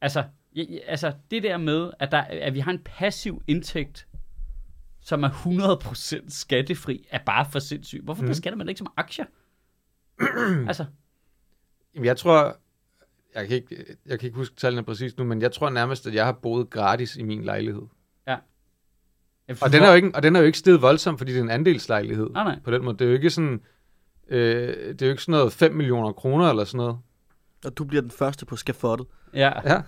[0.00, 0.24] Altså,
[0.56, 4.06] jeg, altså det der med, at, der, at vi har en passiv indtægt,
[5.00, 8.04] som er 100% skattefri, er bare for sindssygt.
[8.04, 8.26] Hvorfor Mhm.
[8.26, 8.30] mm.
[8.30, 9.24] beskatter man ikke som aktier?
[10.68, 10.84] altså,
[11.94, 12.56] Jamen, jeg tror,
[13.34, 16.14] jeg kan, ikke, jeg kan ikke huske tallene præcis nu, men jeg tror nærmest, at
[16.14, 17.82] jeg har boet gratis i min lejlighed.
[19.48, 21.38] jeg Og den er jo ikke, og den er jo ikke steget voldsomt, fordi det
[21.38, 22.30] er en andelslejlighed.
[22.30, 22.58] Nej, nej.
[22.64, 22.98] På den måde.
[22.98, 23.60] Det er jo ikke sådan,
[24.28, 24.38] øh,
[24.76, 26.98] det er jo ikke sådan noget 5 millioner kroner eller sådan noget.
[27.64, 29.06] Og du bliver den første på skafottet.
[29.34, 29.52] Ja.
[29.72, 29.80] Ja.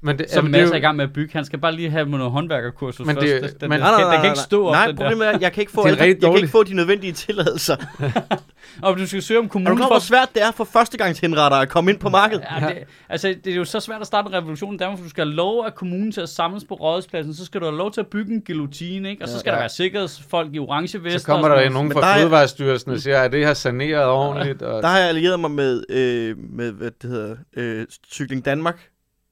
[0.00, 1.32] Men det, som jamen, det er masser i gang med at bygge.
[1.32, 3.26] Han skal bare lige have med noget håndværkerkursus Men først.
[3.26, 4.72] det- Den, den, men- den, Nej, nej, den, nej, kan ikke stå op.
[4.72, 6.74] Nej, den problemet er, at jeg kan ikke få, alle, jeg kan ikke få de
[6.74, 7.76] nødvendige tilladelser.
[8.82, 11.58] Og du skal søge om Er du kommunen klar, hvor svært det er for førstegangshenretter
[11.58, 12.44] at komme ind på markedet?
[12.60, 12.78] Ja, det,
[13.08, 15.24] altså, det er jo så svært at starte en revolution i Danmark, for du skal
[15.24, 18.00] have lov af kommunen til at samles på rådhuspladsen, så skal du have lov til
[18.00, 19.22] at bygge en guillotine, ikke?
[19.22, 19.54] Og så skal Ja.
[19.54, 21.18] der være sikkerhedsfolk i orange vester.
[21.20, 24.62] så kommer der nogen fra Fødevarestyrelsen og siger, at det her saneret ordentligt.
[24.62, 28.78] Og, Der har jeg allieret mig med, øh, med hvad det hedder, øh, Cykling Danmark,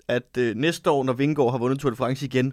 [0.09, 2.53] at øh, næste år, når Vingård har vundet Tour de France igen,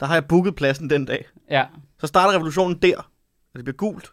[0.00, 1.24] der har jeg booket pladsen den dag.
[1.50, 1.64] Ja,
[2.00, 4.06] Så starter revolutionen der, og det bliver gult,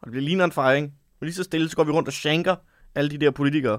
[0.00, 0.92] og det bliver ligner en fejring.
[1.20, 2.56] Og lige så stille, så går vi rundt og shanker
[2.94, 3.78] alle de der politikere,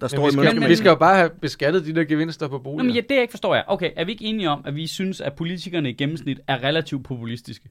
[0.00, 0.60] der står men vi, i skal, mønster.
[0.60, 2.82] men- vi skal jo bare have beskattet de der gevinster på Nå, boliger.
[2.84, 3.64] men ja, det jeg ikke forstår jeg.
[3.66, 7.04] Okay, er vi ikke enige om, at vi synes, at politikerne i gennemsnit er relativt
[7.04, 7.68] populistiske?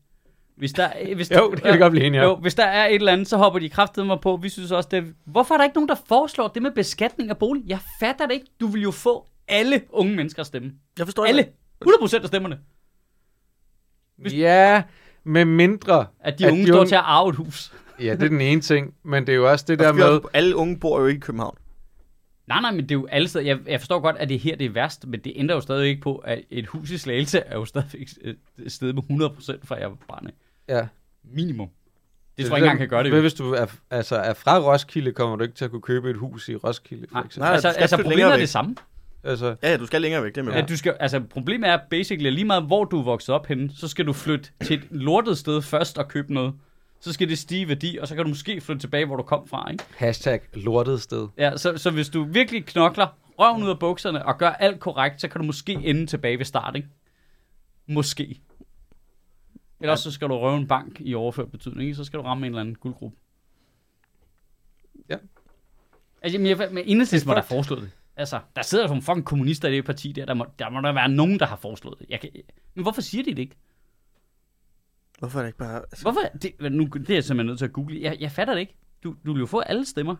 [0.56, 2.42] Hvis der, hvis Jo, det kan vi godt blive enige Jo, om.
[2.42, 4.36] hvis der er et eller andet, så hopper de kraftedeme mig på.
[4.42, 5.04] Vi synes også, det er...
[5.26, 7.64] Hvorfor er der ikke nogen, der foreslår det med beskatning af bolig?
[7.68, 8.46] Jeg fatter det ikke.
[8.60, 10.72] Du vil jo få alle unge mennesker at stemme.
[10.98, 11.40] Jeg forstår Alle.
[11.42, 11.54] ikke.
[11.86, 12.60] 100% af stemmerne.
[14.18, 14.84] Hvis- Ja,
[15.24, 16.06] med mindre...
[16.20, 17.74] At de unge står til at arve et hus.
[18.00, 20.20] Ja, det er den ene ting, men det er jo også det Der der med...
[20.34, 21.58] Alle unge bor jo ikke i København.
[22.48, 23.46] Nej, nej, men det er jo alle steder.
[23.46, 25.62] Jeg, jeg forstår godt, at det er her, det er værst, men det ændrer jo
[25.62, 29.60] stadig ikke på, at et hus i Slagelse er jo stadigvæk et sted med 100%
[29.64, 30.28] fra jeg var barn.
[30.70, 30.88] Ja.
[31.34, 31.70] Minimum.
[32.38, 33.10] Det tror jeg ikke engang kan gøre det.
[33.16, 33.22] Jo.
[33.22, 36.16] hvis du er, altså, er fra Roskilde, kommer du ikke til at kunne købe et
[36.18, 37.40] hus i Roskilde, for Nej, eksempel.
[37.46, 38.42] Nej, altså, du skal altså flytte problemet længere er væk.
[38.42, 38.76] det samme.
[39.24, 40.54] Altså, Ja, ja, du skal længere væk, det med.
[40.54, 40.62] Ja.
[40.62, 43.72] Du skal, altså, problemet er basically, at lige meget hvor du er vokset op henne,
[43.76, 46.54] så skal du flytte til et lortet sted først og købe noget.
[47.00, 49.24] Så skal det stige i værdi, og så kan du måske flytte tilbage, hvor du
[49.24, 49.72] kom fra.
[49.72, 49.84] Ikke?
[49.98, 51.28] hashtag lortet sted.
[51.38, 53.08] Ja, så, så hvis du virkelig knokler
[53.40, 56.46] røven ud af bukserne og gør alt korrekt, så kan du måske ende tilbage ved
[56.46, 56.76] start.
[56.76, 56.88] Ikke?
[57.88, 58.42] Måske.
[59.82, 61.96] Eller også så skal du røve en bank i overført betydning, ikke?
[61.96, 63.18] så skal du ramme en eller anden guldgruppe.
[65.10, 65.16] Ja.
[66.22, 67.92] Altså, men, jeg, men enhedslisten må da have foreslået det.
[68.20, 70.26] Altså, der sidder jo nogle fucking kommunister i det parti der.
[70.26, 72.06] Der må, der må der være nogen, der har foreslået det.
[72.10, 72.30] Jeg kan,
[72.76, 73.56] men hvorfor siger de det ikke?
[75.20, 75.76] Hvorfor er det ikke bare...
[75.80, 76.20] Altså, Hvorfor?
[76.42, 78.02] Det, nu, det er jeg simpelthen nødt til at google.
[78.02, 78.76] Jeg, jeg fatter det ikke.
[79.04, 80.16] Du, du vil jo få alle stemmer.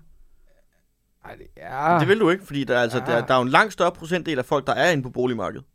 [1.26, 2.00] Ej, det er...
[2.00, 3.28] det vil du ikke, fordi der, er altså, der, Ah.
[3.28, 5.66] der er jo en langt større procentdel af folk, der er inde på boligmarkedet.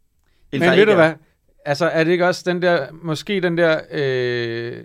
[0.52, 0.96] end Men der ved du er.
[0.96, 1.14] hvad?
[1.64, 4.84] Altså, er det ikke også den der, måske den der øh,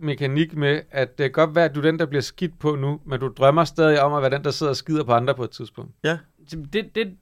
[0.00, 2.74] mekanik med, at det kan godt være, at du er den, der bliver skidt på
[2.76, 5.34] nu, men du drømmer stadig om at være den, der sidder og skider på andre
[5.34, 5.92] på et tidspunkt.
[6.04, 6.18] Ja,
[6.50, 7.16] Det, det,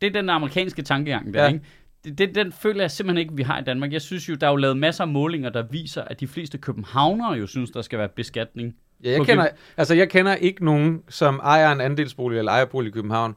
[0.00, 1.48] det er den amerikanske tankegang der, Ja.
[1.48, 1.60] ikke?
[2.04, 3.92] Det, det, den føler jeg simpelthen ikke, vi har i Danmark.
[3.92, 6.58] Jeg synes jo, der er jo lavet masser af målinger, der viser, at de fleste
[6.58, 8.74] københavnere jo synes, der skal være beskatning.
[9.04, 12.92] Ja, jeg, kender, altså, jeg kender ikke nogen, som ejer en andelsbolig eller ejerbolig i
[12.92, 13.34] København,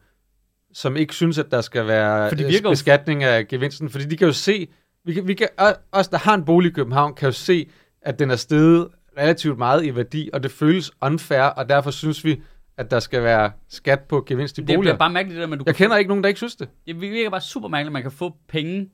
[0.74, 4.28] som ikke synes, at der skal være øh, virker beskatning af gevinsten, fordi de kan
[4.28, 4.68] jo se,
[5.06, 5.48] vi kan, vi kan,
[5.92, 7.70] os der har en bolig i København, kan jo se,
[8.02, 8.88] at den er steget
[9.18, 12.42] relativt meget i værdi, og det føles unfair, og derfor synes vi,
[12.80, 14.82] at der skal være skat på gevinst i Det boliger.
[14.82, 16.56] bliver bare mærkeligt, det der med, at du Jeg kender ikke nogen, der ikke synes
[16.56, 16.70] det.
[16.88, 18.90] Det virker bare super mærkeligt, at man kan få penge.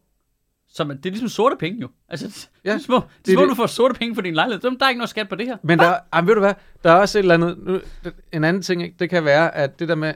[0.70, 1.90] Som, det er ligesom sorte penge jo.
[2.10, 3.50] Altså, ja, det er små, det det er små det.
[3.50, 4.62] du får sorte penge for din lejlighed.
[4.62, 5.58] Der der er ikke noget skat på det her.
[5.64, 7.80] Men der, ah, ved du hvad, der er også et eller andet, nu,
[8.34, 8.96] en anden ting, ikke?
[9.00, 10.14] det kan være, at det der med,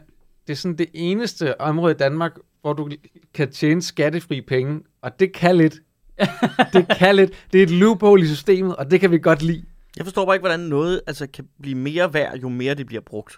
[0.48, 2.90] det er sådan det eneste område i Danmark, hvor du
[3.34, 5.76] kan tjene skattefri penge, og det kan lidt.
[6.74, 7.48] det kan lidt.
[7.54, 9.64] Det er et loophole i systemet, og det kan vi godt lide.
[9.98, 13.02] jeg forstår bare ikke, hvordan noget altså, kan blive mere værd, jo mere det bliver
[13.02, 13.38] brugt.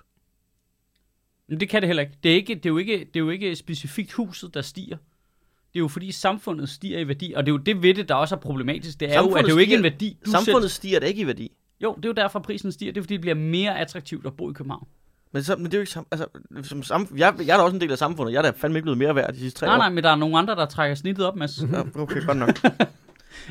[1.51, 2.13] Men det kan det heller ikke.
[2.23, 4.97] Det er, ikke, det er, jo, ikke, det er jo ikke specifikt huset, der stiger.
[5.73, 8.09] Det er jo fordi samfundet stiger i værdi, og det er jo det ved det,
[8.09, 8.99] der også er problematisk.
[8.99, 10.69] Det er jo, at Samfundet det er jo ikke en værdi, du Samfundet selv...
[10.75, 11.51] stiger da ikke i værdi.
[11.83, 12.91] Jo, det er jo derfor, prisen stiger.
[12.91, 14.87] Det er fordi, det bliver mere attraktivt at bo i København.
[15.33, 16.25] Men, så, men det er jo ikke sam, altså,
[16.63, 18.33] som sam, jeg, jeg er da også en del af samfundet.
[18.33, 19.77] Jeg er da fandme ikke blevet mere værd de sidste tre Nej, år.
[19.77, 21.61] nej, men der er nogle andre, der trækker snittet op, Mads.
[21.71, 22.49] Ja, okay, godt nok.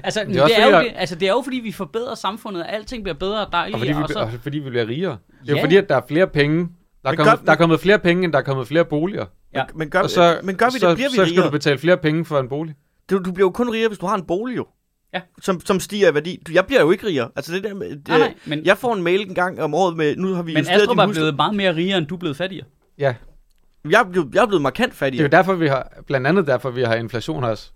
[0.04, 2.14] Altså, Det er er, det, er jo det, altså, det er jo fordi, vi forbedrer
[2.14, 3.78] samfundet, og alting bliver bedre og Og dejligere.
[3.80, 5.16] fordi vi, og så, og fordi vi bliver rigere.
[5.42, 5.62] Det er jo Ja.
[5.64, 6.68] fordi, at der er flere penge.
[7.04, 9.26] Der er, kommet, gør- der er kommet flere penge, end der er kommet flere boliger.
[9.54, 9.64] Ja.
[9.74, 11.78] Men, gør, Og så, men gør vi så, det, bliver vi så skal du betale
[11.78, 12.74] flere penge for en bolig.
[13.10, 14.66] Du, du bliver jo kun rigere, hvis du har en bolig, jo.
[15.14, 15.20] Ja.
[15.42, 16.42] Som, som stiger i værdi.
[16.46, 17.30] Du, jeg bliver jo ikke rigere.
[17.36, 19.74] Altså det der med, det, Nej, nej, men, Jeg får en mail en gang om
[19.74, 22.18] året med, nu har vi men Astrup er blevet meget mere rigere, end du er
[22.18, 22.66] blevet fattigere.
[22.98, 23.14] Ja,
[23.90, 25.22] Jeg, er blevet, jeg er blevet markant det er fattigere.
[25.22, 27.70] jo derfor, vi har, blandt andet derfor, vi har inflation også.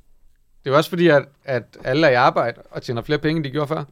[0.65, 3.37] Det er jo også fordi, at, at alle er i arbejde og tjener flere penge,
[3.37, 3.85] end de gjorde før.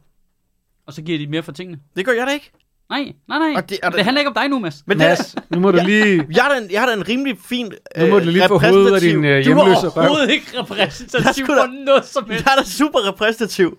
[0.87, 1.79] Og så giver de mere for tingene.
[1.95, 2.51] Det gør jeg da ikke.
[2.89, 3.53] Nej, nej, nej.
[3.55, 4.83] Og Det, det- og det, handler ikke om dig nu, Mads.
[4.87, 6.27] Men det, Mads, nu må du lige...
[6.35, 8.57] jeg, har da en, jeg har da en rimelig fin Nu må du lige få
[8.59, 9.97] hovedet af din øh, Du er hjemløse røv.
[9.97, 12.45] overhovedet ikke repræsentativ er da- for noget som helst.
[12.45, 13.77] Jeg er da super repræsentativ.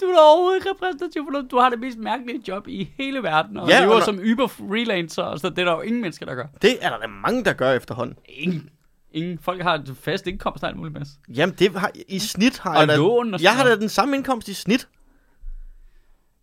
[0.00, 1.50] Du er da overhovedet ikke repræsentativ for noget.
[1.50, 4.46] Du har det mest mærkelige job i hele verden, og Ja, lever og som Uber
[4.46, 6.44] freelancer, og så det er der jo ingen mennesker, der gør.
[6.62, 8.16] Det er der da mange, der gør efterhånden.
[8.28, 8.68] Ingen.
[9.12, 9.38] Ingen.
[9.42, 11.08] Folk har et fast indkomst og alt muligt, Mads.
[11.28, 12.96] Jamen, det har, i snit har Og jeg da...
[12.96, 14.88] lån og jeg har da den samme indkomst i snit.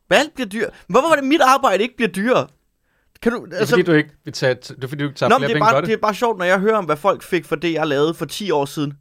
[0.08, 0.70] Hvad alt bliver dyrt?
[0.88, 2.48] Hvorfor var det mit arbejde ikke bliver dyrere?
[3.22, 5.18] Kan du, Det er altså, fordi, du ikke, vil tage, det er fordi, du ikke
[5.18, 5.88] tager Nå, flere det er, penge bare, det.
[5.88, 8.14] det er bare sjovt, når jeg hører om, hvad folk fik for det, jeg lavede
[8.14, 8.94] for 10 år siden.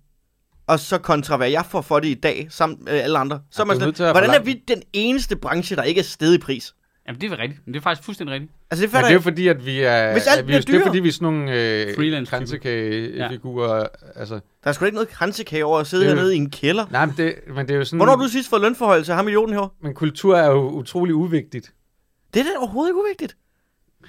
[0.67, 3.41] Og så kontra, hvad jeg får for det i dag, sammen med alle andre.
[3.51, 6.35] Så er Ja, man sådan, hvordan er vi den eneste branche, der ikke er sted
[6.35, 6.75] i pris?
[7.09, 7.61] Jamen, det er rigtigt.
[7.67, 8.53] Men det er faktisk fuldstændig rigtigt.
[8.71, 10.75] Altså, det fatter det er jo fordi, at vi er, Hvis alt vi, bliver det
[10.75, 12.37] er fordi, vi er sådan nogle øh, Freelance-typer.
[12.37, 13.77] kransekagefigurer.
[13.79, 13.85] Ja.
[14.21, 16.87] Altså, Der er sgu ikke noget kransekage over at sidde er hernede i en kælder.
[16.91, 17.97] nej, men det, men det er jo sådan...
[17.99, 19.75] Hvornår har du sidst fået lønforhøjelse af ham idioten her?
[19.83, 21.73] Men kultur er jo utrolig uvigtigt.
[22.35, 23.37] Det er da overhovedet ikke uvigtigt.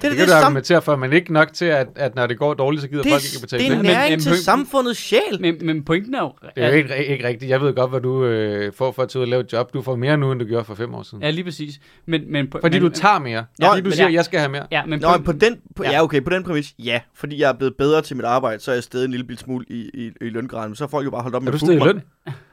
[0.01, 1.87] Det er Det, det, det det, kan du argumentere for, men ikke nok til, at,
[1.95, 3.77] at når det går dårligt, så gider Det, folk ikke at betale det er løn.
[3.77, 5.37] Men- næring men- til men- samfundets sjæl.
[5.41, 6.31] Men, men pointen er jo...
[6.55, 7.49] Det er jo ikke, ikke rigtigt.
[7.49, 9.73] Jeg ved godt, hvad du øh, får for at tage ud og lave et job.
[9.73, 11.23] Du får mere nu, end du gjorde for fem år siden.
[11.23, 11.79] Ja, lige præcis.
[12.05, 13.45] Men, men, Fordi men, du tager mere.
[13.59, 14.07] Nå, fordi du siger, ja.
[14.07, 14.67] at jeg skal have mere.
[14.71, 15.91] Ja, men Nå, men på den, på, Ja.
[15.91, 16.03] ja.
[16.03, 16.99] okay, på den præmis, ja.
[17.15, 19.39] Fordi jeg er blevet bedre til mit arbejde, så er jeg stedet en lille bit
[19.39, 20.75] smule i, i, i løngraden.
[20.75, 22.01] Så har folk jo bare holdt op med Er du at stedet i løn?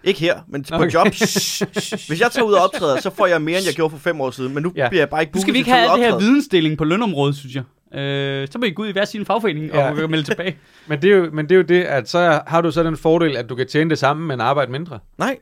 [0.04, 0.90] Ikke her, men på Okay.
[0.94, 1.06] job.
[1.06, 4.20] Hvis jeg tager ud og optræder, så får jeg mere, end jeg gjorde for fem
[4.20, 4.54] år siden.
[4.54, 4.88] Men nu Ja.
[4.88, 6.84] bliver jeg bare ikke nu booket skal vi ikke at have det her vidensdeling på
[6.84, 7.62] lønområdet, synes jeg.
[8.00, 9.90] Øh, så må I gå ud i hver sin fagforening Ja.
[10.02, 10.56] og melde tilbage.
[10.88, 12.96] Men det, er jo, men det er jo det, at så har du så den
[12.96, 14.98] fordel, at du kan tjene det samme, men arbejde mindre.
[15.18, 15.36] Nej,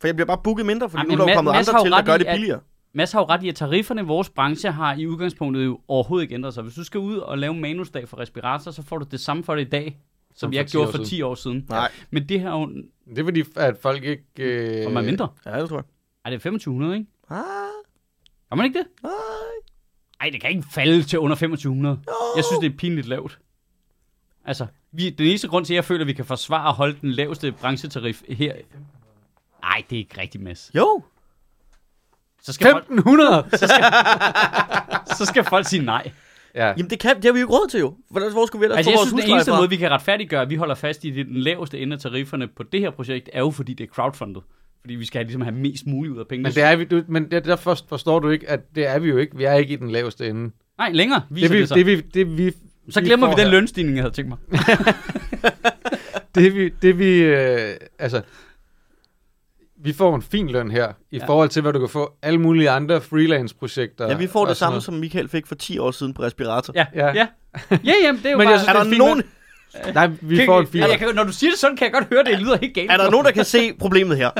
[0.00, 1.90] for jeg bliver bare booket mindre, fordi Ej, nu er der kommet Mads andre til,
[1.92, 2.60] der gør det at- billigere.
[2.94, 6.22] Mads har jo ret i, at tarifferne i vores branche har i udgangspunktet jo overhovedet
[6.24, 6.62] ikke ændret sig.
[6.62, 9.54] Hvis du skal ud og lave manusdag for respirator, så får du det samme for
[9.54, 9.96] det i dag,
[10.40, 11.08] som, jeg for 10 gjorde år for siden.
[11.08, 11.66] 10 år siden.
[11.68, 11.90] Nej.
[12.10, 12.66] Men det her er jo...
[13.08, 14.24] Det er fordi, at folk ikke...
[14.38, 15.28] Øh, Får man mindre?
[15.46, 15.84] Ja, det tror jeg.
[16.24, 17.06] Ej, det er 2500, ikke?
[17.30, 17.38] Ah,
[18.50, 18.86] Gør man ikke det?
[19.02, 19.12] nej.
[20.20, 22.00] Ej, det kan ikke falde til under 2500.
[22.36, 23.38] Jeg synes, det er pinligt lavt.
[24.44, 26.96] Altså, vi, den eneste grund til, at jeg føler, at vi kan forsvare at holde
[27.00, 28.54] den laveste branchetarif her...
[29.62, 30.70] Nej, det er ikke rigtigt, Mads.
[30.74, 31.02] Jo,
[32.42, 33.44] Så skal, folk, 1500!
[35.18, 36.12] så skal folk sige nej.
[36.54, 36.66] Ja.
[36.66, 37.94] jamen det, kan, det har vi jo ikke råd til jo.
[38.10, 39.58] Hvordan, hvor skulle vi ellers Altså, få jeg vores synes, den eneste fra?
[39.58, 42.48] måde, vi kan retfærdiggøre, at vi holder fast i det, den laveste ende af tarifferne
[42.56, 44.42] på det her projekt, er jo fordi det er crowdfundet.
[44.80, 46.42] Fordi vi skal have, ligesom have mest muligt ud af pengene.
[46.48, 49.08] Men, det er vi, du, men det, derfor forstår du ikke, at det er vi
[49.08, 49.36] jo ikke.
[49.36, 50.50] Vi er ikke i den laveste ende.
[50.78, 51.76] Nej, længere viser Det, vi, det, sig.
[51.76, 52.52] det, vi, det, vi,
[52.90, 54.38] så glemmer vi får den her- lønstigning, jeg havde tænkt mig.
[56.34, 58.22] Det vi, det vi øh, altså,
[59.82, 61.26] vi får en fin løn her, i Ja.
[61.26, 64.08] forhold til, hvad du kan få alle mulige andre freelance-projekter.
[64.08, 64.84] Ja, vi får det sådan samme, noget.
[64.84, 66.72] som Michael fik for 10 år siden på respirator.
[66.76, 67.06] Ja, ja.
[67.06, 67.12] Ja.
[67.70, 68.50] Ja, ja jamen, det er jo Men bare...
[68.52, 69.22] jeg synes, Er det der nogen,
[69.94, 71.84] Nej, vi Kan- får en fin ja, jeg kan, Når du siger det sådan, kan
[71.84, 72.90] jeg godt høre, det lyder helt galt.
[72.90, 74.30] er der nogen, der kan se problemet her?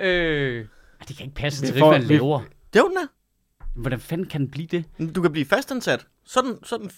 [0.00, 0.64] Øh...
[1.08, 2.42] Det kan ikke passe, at Vi tariffen får- er vi- lavere.
[2.72, 3.06] Det er jo den er.
[3.80, 4.84] Hvordan fanden kan den blive det?
[5.14, 6.06] Du kan blive fastansat.
[6.26, 6.90] Sådan, sådan,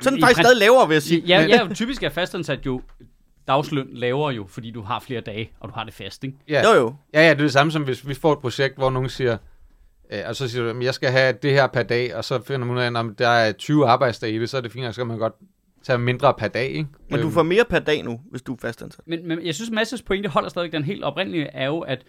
[0.00, 1.20] så den I faktisk stadig lavere, vil jeg sige.
[1.26, 2.80] Ja, ja, typisk er fastansat jo
[3.48, 6.36] dagsløn lavere jo, fordi du har flere dage, og du har det fast, ikke?
[6.48, 6.62] Ja.
[6.72, 6.94] Jo, jo.
[7.14, 9.36] Ja, ja, det er det samme som hvis vi får et projekt, hvor nogen siger,
[10.12, 12.42] øh, og så siger du, "Men jeg skal have det her per dag, og så
[12.42, 14.86] finder man ud af, at der er 20 arbejdsdage i det, så er det fint,
[14.86, 15.34] og så kan man godt
[15.82, 16.86] tage mindre per dag, ikke?
[17.10, 19.00] Men du Øhm, får mere per dag nu, hvis du er fastansat.
[19.06, 20.72] Men, men jeg synes, Masses pointe holder stadig.
[20.72, 22.02] Den helt oprindelige er jo, at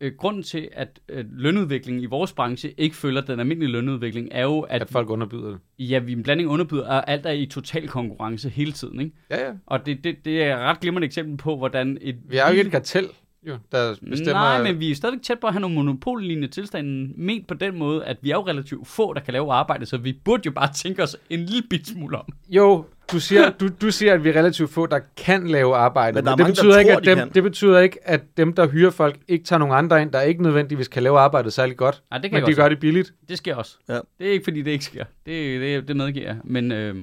[0.00, 4.42] øh, grunden til, at øh, lønudviklingen i vores branche ikke følger den almindelige lønudvikling, er
[4.42, 5.58] jo, at, at folk underbyder det.
[5.78, 9.00] ja, vi en blanding underbyder, og alt er i total konkurrence hele tiden.
[9.00, 9.12] Ikke?
[9.30, 9.52] Ja, ja.
[9.66, 12.16] Og det, det, det er et ret glimrende eksempel på, hvordan et...
[12.28, 13.08] Vi er jo ikke et kartel,
[13.46, 14.40] jo, der bestemmer...
[14.40, 17.78] Nej, men vi er stadigvæk tæt på at have nogle monopollignende tilstande, ment på den
[17.78, 20.50] måde, at vi er jo relativt få, der kan lave arbejde, så vi burde jo
[20.50, 22.24] bare tænke os en lille bit smule om.
[22.48, 26.14] Jo, du siger, du, du siger, at vi er relativt få, der kan lave arbejde.
[26.14, 27.30] Men der er det mange, der betyder ikke, tror, at de dem, kan.
[27.34, 30.42] det betyder ikke, at dem, der hyrer folk, ikke tager nogen andre ind, der ikke
[30.42, 32.02] nødvendigvis kan lave arbejdet særlig godt.
[32.10, 33.14] Nej, det kan Men de godt gør det billigt.
[33.28, 33.76] Det sker også.
[33.88, 33.94] Ja.
[34.18, 35.04] Det er ikke, fordi det ikke sker.
[35.26, 36.36] Det, det, det medgiver jeg.
[36.44, 36.96] Men øh,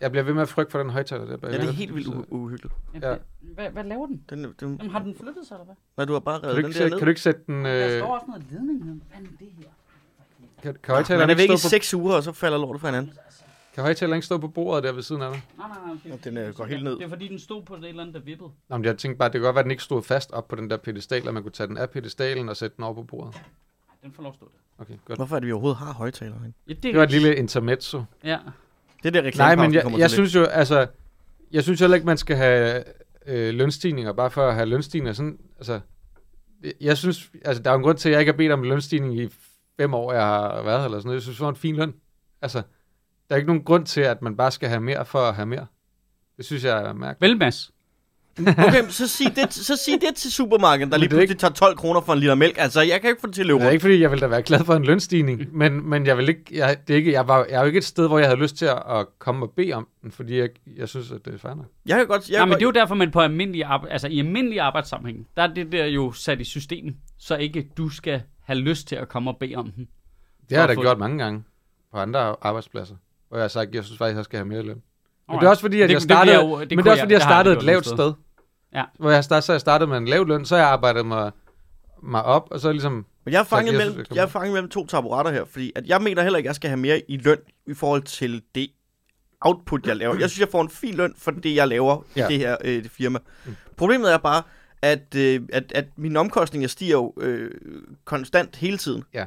[0.00, 1.58] Jeg bliver ved med at frygte for den højtaler der Ja, bagved.
[1.60, 2.74] det er helt vildt uhyggeligt.
[3.02, 3.10] Ja.
[3.10, 3.16] ja.
[3.54, 4.20] hvad, hvad laver den?
[4.30, 5.74] Den, den, Jamen, har den flyttet sig, eller hvad?
[5.96, 6.98] nej, du har bare du, den ikke der sætte, ned.
[6.98, 7.64] kan du ikke sætte den...
[7.64, 8.78] Der Øh, står også noget ledning.
[8.84, 9.64] Hvad er det her?
[10.62, 12.58] kan, kan, højtaleren Den er væk ikke i stå på, seks uger, og så falder
[12.58, 13.12] lortet fra hinanden.
[13.74, 15.42] Kan højtaleren ikke stå på bordet der ved siden af dig?
[15.58, 16.16] Nej, nej, nej.
[16.24, 16.92] Den, øh, går helt ned.
[16.96, 18.50] Det er fordi, den stod på det eller andet, der vippede.
[18.68, 20.48] Nå, men jeg tænkte bare, det kan godt være, at den ikke stod fast op
[20.48, 22.94] på den der pedestal, og man kunne tage den af pedestalen og sætte den over
[22.94, 23.34] på bordet.
[23.34, 23.42] Nej,
[24.02, 24.82] den får lov at stå der.
[24.82, 25.18] Okay, godt.
[25.18, 26.34] Hvorfor er det, vi overhovedet har højtaler?
[26.68, 28.02] Ja, det, Det var et lille intermezzo.
[28.24, 28.38] Ja.
[29.02, 30.86] Det er der Nej, reklame, men jeg, jeg synes jo, altså,
[31.52, 32.84] jeg synes heller ikke, man skal have
[33.26, 35.12] øh, lønstigninger, bare for at have lønstigninger.
[35.12, 35.80] Sådan, altså,
[36.80, 39.18] jeg- synes, altså, der er en grund til, at jeg ikke har bedt om lønstigning
[39.18, 39.28] i
[39.76, 41.14] fem år, jeg har været her, eller sådan noget.
[41.14, 41.94] Jeg synes, det var en fin løn.
[42.42, 42.62] Altså,
[43.28, 45.46] der er ikke nogen grund til, at man bare skal have mere for at have
[45.46, 45.66] mere.
[46.36, 47.30] Det synes jeg er mærkeligt.
[47.30, 47.70] Vel, Mads.
[48.38, 51.76] Okay, så sig det, så sig det til supermarkedet, der lige det pludselig tager 12
[51.76, 52.54] kroner for en liter mælk.
[52.58, 54.20] Altså, jeg kan ikke få det til at løbe Det er ikke fordi, jeg ville
[54.20, 57.12] da være glad for en lønstigning, men, men jeg vil ikke, jeg, det er ikke,
[57.12, 59.06] jeg, var, jeg er jo ikke et sted, hvor jeg havde lyst til at, at
[59.18, 61.66] komme og bede om den, fordi jeg, jeg synes, at det er fair nok.
[61.86, 62.30] Jeg kan godt...
[62.30, 64.60] Jeg kan men godt, det er jo derfor, man på almindelig arbejde, altså i almindelig
[64.60, 68.88] arbejdssammenhæng, der er det der jo sat i systemet, så ikke du skal have lyst
[68.88, 69.88] til at komme og bede om den.
[70.48, 71.44] Det har jeg da gjort mange gange
[71.92, 72.94] på andre arbejdspladser,
[73.34, 74.66] hvor jeg har sagt, at jeg synes faktisk, at jeg skal have mere løn.
[74.74, 74.82] Men
[75.28, 75.40] Alright.
[75.40, 76.90] det er også fordi, at Det- jeg det startede, jo- det men det er også
[76.90, 78.12] jeg- fordi, jeg det jeg startede et lavt sted.
[78.74, 78.84] Ja.
[78.98, 81.32] Hvor jeg startede, så jeg startede med en lav løn, så jeg arbejdet mig,
[82.02, 82.92] mig op, og så ligesom
[83.24, 85.72] Men jeg er fanget, jeg mellem, det jeg er fanget mellem to taburetter her, fordi
[85.76, 88.42] at jeg mener heller ikke, at jeg skal have mere i løn i forhold til
[88.54, 88.68] det
[89.40, 90.14] output, jeg laver.
[90.18, 92.28] Jeg synes, jeg får en fin løn for det, jeg laver ja.
[92.28, 93.18] I det her øh, det firma.
[93.46, 93.56] Mm.
[93.76, 94.42] Problemet er bare,
[94.82, 97.50] at, øh, at, at mine omkostninger stiger jo øh,
[98.04, 99.04] konstant hele tiden.
[99.14, 99.20] Ja.
[99.20, 99.26] Øh,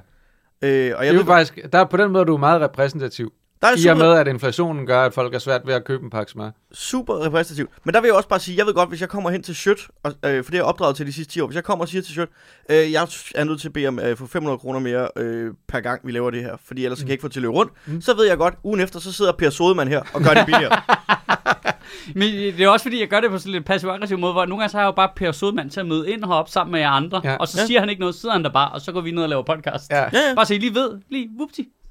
[0.62, 2.62] og jeg Det er ved, jo faktisk, der er på den måde, du er meget
[2.62, 3.34] repræsentativ.
[3.62, 6.04] Der er I og med, at inflationen gør, at folk er svært ved at købe
[6.04, 6.50] en pakke smør.
[6.74, 7.70] super repræsentativ.
[7.84, 9.56] Men der vil jeg også bare sige, jeg ved godt, hvis jeg kommer hen til
[9.56, 11.86] Sjøt, og, øh, for det er opdraget til de sidste 10 år, hvis jeg kommer
[11.86, 12.30] og siger til Sjøt,
[12.70, 15.80] øh, jeg er nødt til at bede om øh, for 500 kroner mere øh, per
[15.80, 17.04] gang, vi laver det her, fordi ellers mm.
[17.04, 18.02] kan jeg ikke få til at løbe rundt, mm.
[18.02, 20.82] så ved jeg godt, ugen efter, så sidder Per Sodemann her og gør det billigere.
[22.16, 24.62] Men det er også fordi, jeg gør det på sådan lidt passiv-aggressiv måde, hvor nogle
[24.62, 26.80] gange så har jeg jo bare Per Sodman til at møde ind heroppe sammen med
[26.80, 27.30] jer andre, Ja.
[27.32, 27.36] ja.
[27.38, 27.66] og så Ja.
[27.66, 29.44] siger han ikke noget, sidder han der bare, og så går vi ned og laver
[29.44, 29.92] podcast.
[29.92, 29.98] Ja.
[29.98, 30.36] ja, ja.
[30.36, 31.30] Bare så I lige ved, lige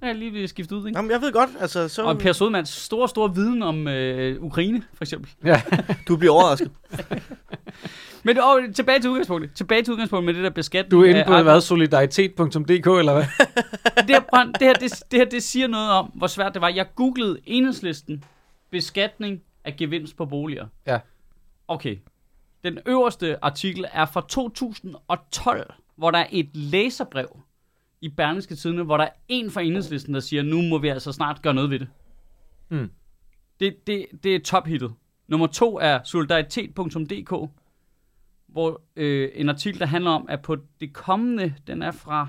[0.02, 0.98] er jeg lige blevet skiftet ud, ikke?
[0.98, 4.82] Jamen, jeg ved godt, altså, så Og Per Sodmans store, store viden om øh, Ukraine,
[4.94, 5.30] for eksempel.
[5.44, 5.62] Ja.
[6.08, 6.70] du bliver overrasket.
[8.24, 9.50] Men og, tilbage til udgangspunktet.
[9.54, 10.90] Tilbage til udgangspunktet med det der beskatning.
[10.90, 13.24] Du er inde på, af- hvad, solidaritet.dk, eller hvad?
[13.96, 14.20] det, her,
[14.58, 16.68] det, her, det, det her, det siger noget om, hvor svært det var.
[16.68, 18.24] Jeg googlede enhedslisten
[18.70, 20.66] beskatning af gevinst på boliger.
[20.86, 21.00] Ja.
[21.68, 21.98] Okay.
[22.64, 27.40] Den øverste artikel er fra 2012, hvor der er et læserbrev
[28.00, 31.12] i Berlingske Tidene, hvor der er en fra enhedslisten, der siger, nu må vi altså
[31.12, 31.88] snart gøre noget ved det.
[32.68, 32.90] Mm.
[33.60, 34.94] Det, det, det er tophittet.
[35.28, 37.50] Nummer to er solidaritet.dk,
[38.46, 42.28] hvor øh, en artikel, der handler om, at på det kommende, den er fra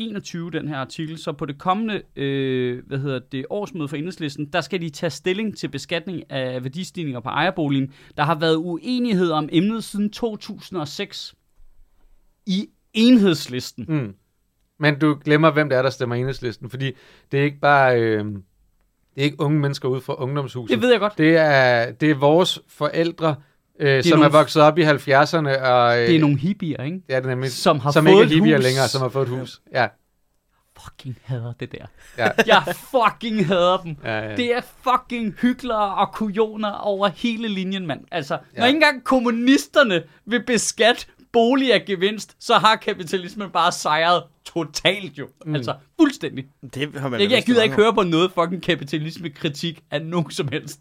[0.00, 4.46] 21, den her artikel, så på det kommende, øh, hvad hedder det, årsmøde for enhedslisten,
[4.46, 7.92] der skal de tage stilling til beskatning af værdistigninger på ejerboligen.
[8.16, 11.34] Der har været uenighed om emnet siden 2006
[12.46, 13.84] i enhedslisten.
[13.88, 14.14] Mm.
[14.78, 16.92] Men du glemmer, hvem det er, der stemmer enhedslisten, fordi
[17.32, 18.00] det er ikke bare...
[18.00, 18.24] Øh,
[19.14, 20.74] det er ikke unge mennesker ude fra ungdomshuset.
[20.74, 21.18] Det ved jeg godt.
[21.18, 23.36] Det er, det er vores forældre,
[23.80, 25.62] øh, som nogle- er vokset op i 70'erne.
[25.62, 27.00] Og, øh, Det er nogle hippier, ikke?
[27.06, 28.64] det er det nemlig, Som har som fået ikke er et hippier hus.
[28.64, 29.60] længere, som har fået et hus.
[29.74, 29.86] Ja,
[30.84, 31.86] Fucking hader det der.
[32.18, 33.96] ja, Jeg fucking hader dem.
[34.04, 34.36] ja, ja.
[34.36, 38.00] Det er fucking hyklere og kujoner over hele linjen, mand.
[38.12, 38.40] Altså, ja.
[38.56, 38.66] når Ja.
[38.66, 45.28] ikke engang kommunisterne vil beskatte bolig af gevinst, så har kapitalismen bare sejret totalt jo.
[45.46, 45.54] Mm.
[45.54, 46.44] Altså, fuldstændig.
[46.74, 50.48] Det har man Jeg, jeg gider ikke høre på noget fucking kapitalisme-kritik af nogen som
[50.48, 50.80] helst.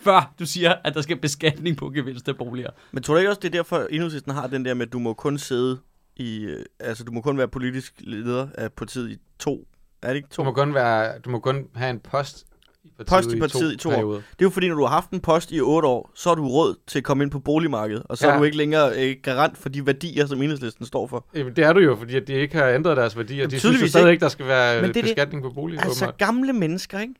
[0.00, 2.70] Før du siger, at der skal beskatning på gevinst af boliger.
[2.92, 4.98] Men tror du ikke også, det er derfor, enhedslisten har den der med, at du
[4.98, 5.78] må kun sidde
[6.16, 6.38] i...
[6.44, 9.66] øh, Altså, du må kun være politisk leder af partiet i to...
[10.02, 10.42] Er det ikke to?
[10.42, 12.46] Du må kun, være, du må kun have en post
[12.84, 13.92] i partiet, Post i partiet i to år.
[13.94, 14.16] perioder.
[14.16, 16.34] Det er jo fordi, når du har haft en post i otte år, så har
[16.34, 18.32] du råd til at komme ind på boligmarkedet, og så ja.
[18.34, 21.26] Er du ikke længere øh, garant for de værdier, som enhedslisten står for.
[21.34, 23.36] Jamen, det er du jo, fordi at de ikke har ændret deres værdier.
[23.36, 24.20] Jamen, de synes jo stadig ikke.
[24.22, 25.78] der skal være Men det er det- beskatning på bolig.
[25.82, 26.18] Altså åbenbart.
[26.18, 27.14] gamle mennesker, ikke?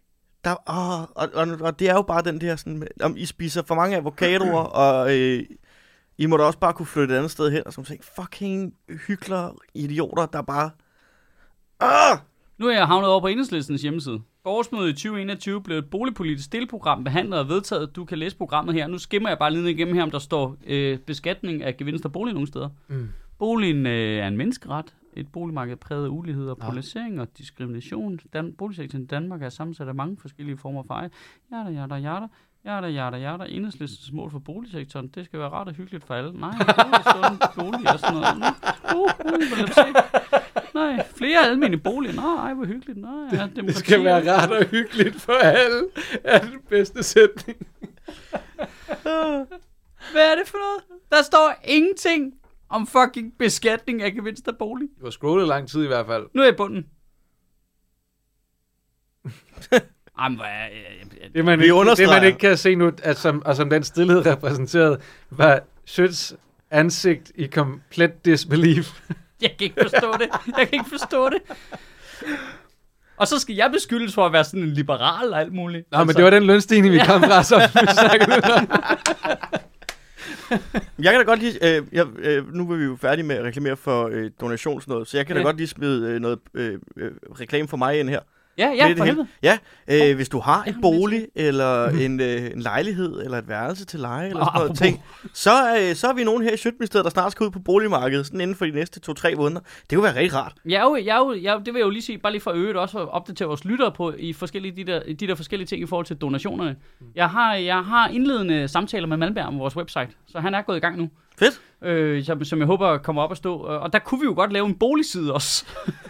[0.45, 3.63] Der, åh, og, og, og det er jo bare den der sådan, om I spiser
[3.63, 5.45] for mange avocadoer, og øh,
[6.19, 8.75] I må da også bare kunne flytte et andet sted hen, og så tænke, fucking
[9.07, 10.71] hykler, idioter, der bare...
[11.81, 12.19] Ah!
[12.59, 14.21] Nu er jeg havnet over på Enhedslistens hjemmeside.
[14.45, 17.97] Årsmødet i 2021 blev et boligpolitisk delprogram behandlet og vedtaget.
[17.97, 18.87] Du kan læse programmet her.
[18.87, 22.05] Nu skimmer jeg bare lige ned igennem her, om der står øh, beskatning af gevinst
[22.05, 22.69] af bolig nogle steder.
[22.89, 23.09] Mm.
[23.39, 24.95] Boligen øh, er en menneskeret.
[25.17, 26.67] Et boligmarked præget af ulighed og Nå.
[26.67, 28.21] polarisering og diskrimination.
[28.33, 31.11] Dan- boligsektoren i Danmark er sammensat af mange forskellige former for eje.
[31.53, 32.27] Jada, jada, jada.
[32.65, 33.45] Jada, jada, jada.
[33.49, 36.33] Enhedslistens mål for boligsektoren, det skal være rart og hyggeligt for alle.
[36.41, 38.55] Nej, bolig, sund, bolig og sådan noget.
[38.95, 39.93] Uh, uh, lad se.
[40.75, 42.15] Nej, flere almene boliger.
[42.15, 42.99] Nej, ej, hvor hyggeligt.
[42.99, 43.61] Nej, ja, demokrati.
[43.67, 45.89] Det skal være rart og hyggeligt for alle,
[46.25, 47.67] er den bedste sætning.
[50.13, 51.01] Hvad er det for noget?
[51.11, 52.35] Der står ingenting
[52.71, 54.89] om fucking beskatning af gevinst af bolig.
[55.01, 56.27] Du har scrollet lang tid i hvert fald.
[56.35, 56.87] Nu er jeg i bunden.
[60.23, 61.33] Jamen, hvor er jeg...
[61.35, 64.27] Det man, ikke, det man ikke kan se nu, at som, og som den stillhed
[64.27, 65.01] repræsenterede,
[65.31, 66.33] var Schøtz
[66.71, 69.01] ansigt i komplet disbelief.
[69.43, 70.29] Jeg kan ikke forstå det.
[70.59, 71.39] Jeg kan ikke forstå det.
[73.17, 75.91] Og så skal jeg beskyldes for at være sådan en liberal og alt muligt.
[75.91, 78.69] Nå, altså, men det var den lønstigning, vi kom fra, som vi snakkede om.
[81.05, 83.45] Jeg kan da godt lige, øh, jeg, øh, nu er vi jo færdige med at
[83.45, 85.47] reklamere for øh, donationsnød, så jeg kan da Ja.
[85.47, 88.21] godt lige smide øh, noget øh, øh, reklame for mig ind her.
[88.59, 89.27] Ja, ja, det for helvede.
[89.43, 89.59] Ja,
[89.91, 94.01] øh, hvis du har en bolig, eller en, øh, en lejlighed, eller et værelse til
[94.01, 95.03] leje, eller sådan noget ting,
[95.35, 98.27] så, øh, så er vi nogen her i Sjøtministeriet, der snart skal ud på boligmarkedet,
[98.27, 99.61] sådan inden for de næste to-tre måneder.
[99.91, 100.53] Det kunne være rigtig rart.
[100.71, 102.77] Er jo, er jo, jo- det vil jeg jo lige sige, bare lige for øvrigt
[102.79, 105.87] også at opdatere vores lyttere på i forskellige, de, der, de der forskellige ting i
[105.87, 106.77] forhold til donationerne.
[107.15, 110.77] Jeg har, jeg har indledende samtaler med Malmberg om vores website, så han er gået
[110.77, 111.09] i gang nu.
[111.41, 111.61] Fedt.
[111.85, 113.57] Øh, som, som jeg håber kommer op at stå.
[113.59, 115.65] Og der kunne vi jo godt lave en boligside også.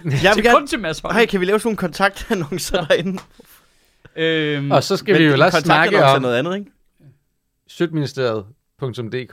[0.04, 0.58] Jeg til vil gerne...
[0.58, 1.14] kun til Mads Holm.
[1.14, 2.84] Hej, kan vi lave sådan nogle kontaktannoncer ja.
[2.94, 3.22] derinde?
[4.16, 6.70] Øhm, Og så skal vi jo ellers snakke om noget andet, ikke?
[7.68, 9.32] Sjøtministeriet.dk.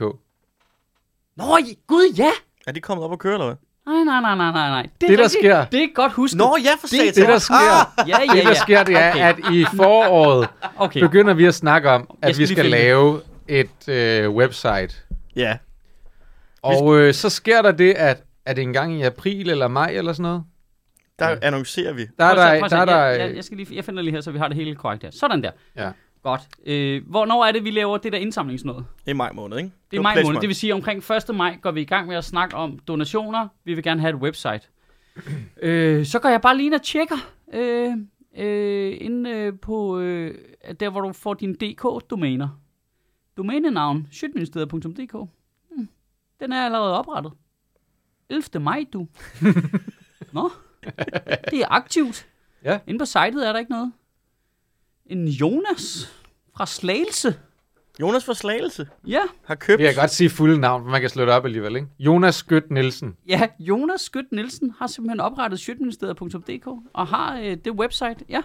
[1.36, 2.30] Nå, gud ja!
[2.66, 3.56] Er de kommet op og køre, eller hvad?
[3.86, 4.82] Nej, nej, nej, nej, nej, nej.
[5.00, 5.30] Det, der rigtigt.
[5.32, 6.38] sker- Det er godt husket.
[6.38, 7.14] Nå, ja, for Det- satan.
[7.14, 8.54] Det, der sker, Ja, ja, det, der ja.
[8.54, 9.20] sker, det er, Okay.
[9.48, 11.00] at i foråret Okay.
[11.00, 14.94] begynder vi at snakke om, at skal vi skal lave et øh, website.
[15.36, 15.56] Ja.
[16.68, 19.90] Og øh, så sker der det, at er det en gang i april eller maj
[19.90, 20.44] eller sådan noget?
[21.18, 22.06] Der annoncerer vi.
[22.18, 22.76] Der er Prøv at se, der, prøv at se.
[22.76, 24.48] der, er der, jeg, jeg, jeg, skal lige, jeg finder lige her, så vi har
[24.48, 25.10] det hele korrekt her.
[25.10, 25.50] Sådan der.
[25.76, 25.90] ja.
[26.22, 26.40] Godt.
[26.66, 28.84] Øh, hvornår er det, vi laver det der indsamlingsnøde?
[29.04, 29.70] Det er maj måned, ikke?
[29.90, 30.40] Det er maj måned.
[30.40, 31.36] Det vil sige, omkring 1.
[31.36, 33.48] maj går vi i gang med at snakke om donationer.
[33.64, 34.60] Vi vil gerne have et website.
[35.62, 37.16] øh, så går jeg bare lige ind og tjekker.
[37.54, 37.92] Øh,
[38.38, 40.34] øh, inde øh, på øh,
[40.80, 42.48] der, hvor du får dine DK-domæner.
[43.36, 45.28] Domænenavn, sjøtministeriet.dk.
[46.40, 47.32] Den er allerede oprettet.
[48.30, 48.60] 11.
[48.60, 49.06] maj, du.
[50.32, 50.50] Nå,
[51.50, 52.26] det er aktivt.
[52.64, 52.78] Ja.
[52.86, 53.92] Inde på sitet er der ikke noget.
[55.06, 56.12] En Jonas
[56.56, 57.34] fra Slagelse.
[58.00, 59.78] Jonas for Slagelse Ja, har købt...
[59.78, 61.88] Vi kan godt sige fulde navn, for man kan slå det op alligevel, ikke?
[61.98, 63.16] Jonas Skødt Nielsen.
[63.28, 68.42] Ja, Jonas Skødt Nielsen har simpelthen oprettet sjøtministeriet.dk og har øh, det website, ja,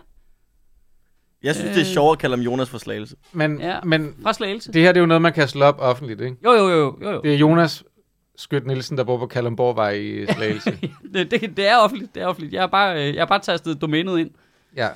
[1.43, 1.93] Jeg synes, det er Øh.
[1.93, 3.15] sjovt at kalde ham Jonas for Slagelse.
[3.31, 3.75] Men, Ja.
[3.83, 4.73] men fra Slagelse.
[4.73, 6.35] det her det er jo noget, man kan slå op offentligt, ikke?
[6.45, 7.21] Jo, jo, jo, jo, jo.
[7.21, 7.83] Det er Jonas
[8.37, 10.77] Skødt Nielsen, der bor på Kalundborgvej i Slagelse.
[11.13, 12.53] Det, det, det er offentligt, det er offentligt.
[12.53, 14.29] Jeg har bare, øh, jeg har bare tastet domænet ind
[14.75, 14.87] ja.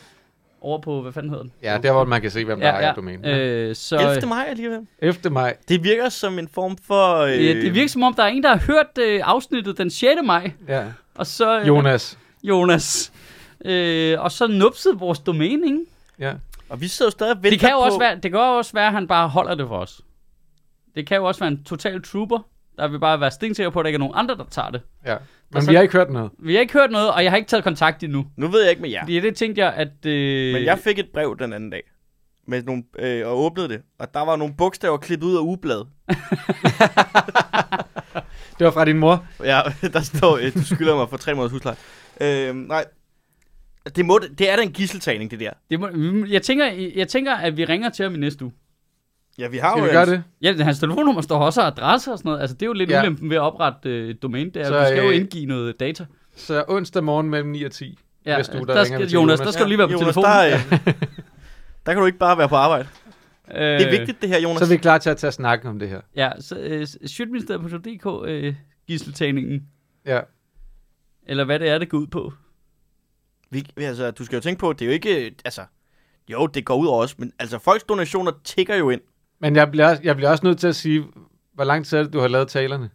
[0.61, 1.51] over på, hvad fanden hedder den?
[1.63, 3.25] ja, der hvor man kan se, hvem der ejer domænet.
[3.25, 3.37] Ja.
[3.37, 4.27] Øh, så, 11.
[4.29, 4.87] maj alligevel.
[4.99, 5.55] Efter maj.
[5.69, 7.17] Det virker som en form for...
[7.17, 9.89] Øh, ja, det virker som om, der er en, der har hørt øh, afsnittet den
[9.89, 10.11] 6.
[10.25, 10.83] maj, Ja.
[11.15, 11.59] og så...
[11.59, 12.17] Øh, Jonas.
[12.43, 13.11] Jonas.
[13.65, 15.79] Øh, og så nupsede vores domæne, ikke?
[16.19, 16.33] Ja.
[16.69, 17.85] Og vi sidder jo stadig og venter Det kan jo på...
[17.85, 20.01] også være, det kan jo også være, at han bare holder det for os.
[20.95, 22.39] Det kan jo også være en total trooper,
[22.77, 24.81] der vil bare være stensikker på, at der ikke er nogen andre, der tager det.
[25.05, 25.15] ja.
[25.51, 26.31] Men så- vi har ikke hørt noget.
[26.39, 28.25] Vi har ikke hørt noget, og jeg har ikke taget kontakt endnu.
[28.37, 29.01] Nu ved jeg ikke med jer.
[29.01, 30.05] Fordi det tænkte jeg, at...
[30.05, 31.81] Øh, Men jeg fik et brev den anden dag.
[32.47, 33.81] Med nogle, øh, og åbnede det.
[33.99, 35.87] Og der var nogle bogstaver klippet ud af ugebladet.
[38.59, 39.25] Det var fra din mor.
[39.43, 39.61] Ja,
[39.93, 41.75] der står, øh, du skylder mig for tre måneders husleje.
[42.21, 42.85] Øh, nej.
[43.95, 45.51] Det, må, det er da en gisseltagning, det der.
[45.69, 45.89] det må,
[46.29, 46.65] jeg, tænker,
[46.95, 48.53] jeg tænker, at vi ringer til ham i næste uge.
[49.37, 49.85] Ja, vi har Skal jo...
[49.85, 50.23] vi gøre det?
[50.41, 52.41] Ja, hans telefonnummer står også og adresse og sådan noget.
[52.41, 53.01] Altså, det er jo lidt Ja.
[53.01, 54.49] ulempen ved at oprette øh, et domæne.
[54.51, 56.05] Det er, Så, vi skal jo øh, indgive noget data.
[56.35, 57.99] Så onsdag morgen mellem 9 og 10.
[58.25, 59.39] Ja, hvis du, der der skal, Jonas, Jonas.
[59.39, 60.29] der skal du lige være på Jonas, telefonen.
[60.29, 60.93] Der, øh,
[61.85, 62.87] der kan du ikke bare være på arbejde.
[63.55, 64.57] øh, Det er vigtigt, det her, Jonas.
[64.59, 66.01] Så er vi klar til at tage snak om det her.
[66.15, 68.55] Ja, så øh, sjøtministeriet.dk øh,
[68.87, 69.63] gisseltagningen.
[70.05, 70.19] Ja.
[71.27, 72.33] Eller hvad det er, det går ud på.
[73.49, 75.35] Vi, altså, du skal jo tænke på, det er jo ikke...
[75.45, 75.61] Altså,
[76.29, 79.01] jo, det går ud over os, men altså, folks donationer tigger jo ind.
[79.39, 81.03] Men jeg bliver, jeg bliver også nødt til at sige,
[81.53, 82.89] hvor lang tid er det, du har lavet talerne?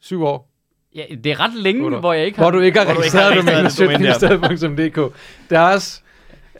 [0.00, 0.50] Syv år.
[0.94, 2.44] Ja, det er ret længe, Hvor du- hvor jeg ikke har...
[2.44, 3.72] Hvor du ikke har registreret domænet
[5.50, 6.00] det er også...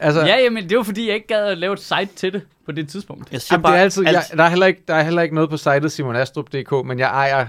[0.01, 2.42] Altså, Ja, jamen, det var fordi, jeg ikke gad at lave et site til det
[2.66, 3.32] på det tidspunkt.
[3.32, 5.22] Jeg siger Jamen, det er altid, alt, jeg, der, er heller ikke, der er heller
[5.22, 7.47] ikke noget på sitet simonastrup.dk, men jeg ejer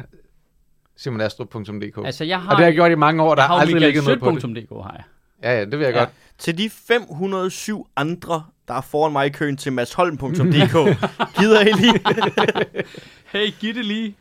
[0.97, 2.05] simonastrup.dk.
[2.05, 2.45] Altså, jeg har...
[2.49, 4.31] og det har jeg gjort i mange år, der har har aldrig ligget noget på
[4.31, 4.67] det.
[4.83, 5.03] Har jeg.
[5.43, 5.99] Ja, ja, det vil jeg Ja.
[5.99, 6.09] godt.
[6.37, 10.73] til de 507 andre, der er foran mig i køen til madsholm.dk,
[11.39, 11.99] gider I lige
[13.33, 14.15] Hey, giv det lige.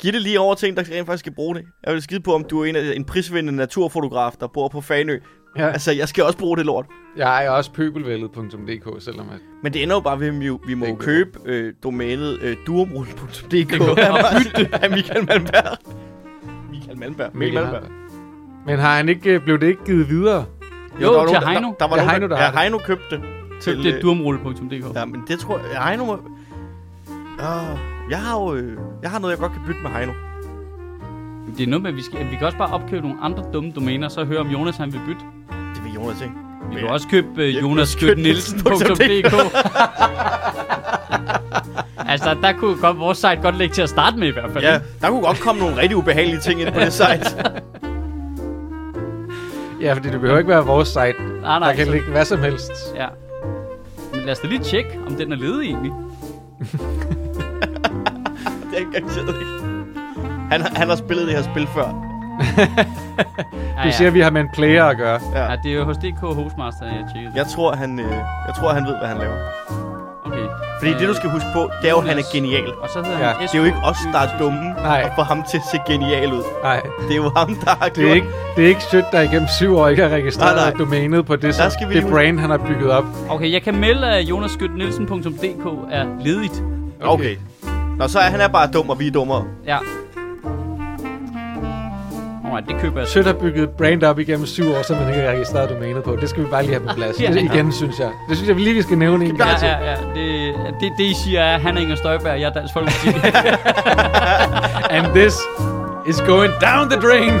[0.00, 1.64] give det lige over til en, der rent faktisk skal bruge det.
[1.86, 4.80] Jeg vil skide på, om du er en, af- en prisvindende naturfotograf, der bor på
[4.80, 5.18] Fanø.
[5.58, 5.68] Ja.
[5.68, 6.86] Altså, jeg skal også bruge det lort.
[7.16, 9.38] Jeg ejer også pøbelvældet.dk, selvom at...
[9.62, 12.56] Men det ender jo bare ved, at vi, vi må er købe øh, domænet øh,
[12.66, 15.78] duomrulle.dk går af Michael Malmberg.
[16.86, 17.30] Michael Malmberg.
[17.34, 17.82] Michael Malmberg.
[18.66, 20.44] Men har han ikke, øh, blev det ikke givet videre?
[21.02, 21.68] Jo, der var til nogen, Heino.
[21.68, 22.60] Der, der, var Det er nogen, Heino, der ja, har det.
[22.60, 23.20] Heino købte det.
[23.60, 24.96] Til Til, det øh, durmrulle.dk.
[24.96, 25.82] Ja, men det tror jeg...
[25.88, 26.14] Heino må...
[26.14, 26.20] Uh,
[28.10, 28.54] jeg har jo...
[28.54, 30.12] Øh, jeg har noget, jeg godt kan bytte med Heino.
[31.56, 33.72] Det er noget med, at vi, skal, vi kan også bare opkøbe nogle andre dumme
[33.76, 35.20] domæner, så høre om Jonas han vil bytte.
[35.74, 36.34] Det vil Jonas ikke.
[36.70, 36.80] Vi Ja.
[36.80, 39.34] kan også købe uh, Ja, jonasskytnielsen.dk
[42.08, 44.64] Altså, der kunne godt, vores site godt ligge til at starte med i hvert fald.
[44.64, 47.24] Ja, der kunne godt komme nogle rigtig ubehagelige ting ind på det site.
[49.80, 50.98] Ja, fordi det behøver ikke være vores site.
[50.98, 51.76] Nej, Der nej.
[51.76, 52.72] kan så- ligge hvad som helst.
[52.96, 53.06] Ja.
[54.12, 55.92] Men lad os da lige tjekke, om den er ledig egentlig.
[58.70, 59.50] det er ikke garanteret ikke.
[60.50, 61.84] Han, har- han har spillet det her spil før.
[63.84, 65.20] Du siger, at vi har med en player at gøre.
[65.34, 65.50] Ja.
[65.50, 67.32] Ja, det er jo hos DK Hostmaster, jeg tjekkede.
[67.36, 68.10] Jeg tror, han, øh,
[68.46, 69.36] jeg tror, han ved, hvad han laver.
[70.76, 70.86] Okay.
[70.86, 72.68] Fordi Øh, det, du skal huske på, det er jo, at han er genial.
[72.82, 73.24] Og så hedder Ja.
[73.24, 75.02] han Det er jo ikke os, der er dumme Nej.
[75.06, 76.42] og få ham til at se genial ud.
[76.62, 79.04] Nej, Det er jo ham, der har det er gjort ikke, det er ikke sødt,
[79.12, 80.78] der igennem syv år ikke har registreret Nej, nej.
[80.78, 83.04] domænet på det, Der som, skal vi det lige- brand, han har bygget op.
[83.30, 86.62] Okay, jeg kan melde, at jonasskytnielsen.dk er ledigt.
[87.02, 87.36] Okay.
[87.98, 89.44] Nå, så er han er bare dum, og vi er dummere.
[89.66, 89.76] Ja.
[92.46, 93.08] Alright, det køber jeg.
[93.08, 96.02] Sødt har bygget et brand op igennem syv år, som man ikke har registreret domænet
[96.04, 96.16] på.
[96.20, 97.20] Det skal vi bare lige have på plads.
[97.22, 97.32] Ja.
[97.32, 98.10] Det, igen, synes jeg.
[98.28, 99.50] Det synes jeg lige, vi skal nævne en gang.
[99.62, 99.96] Ja, ja, ja.
[100.14, 103.08] Det, det, det I siger er, han er Inger Støjberg, jeg er Dansk Folkeparti.
[104.96, 105.34] And this
[106.06, 107.32] is going down the drain.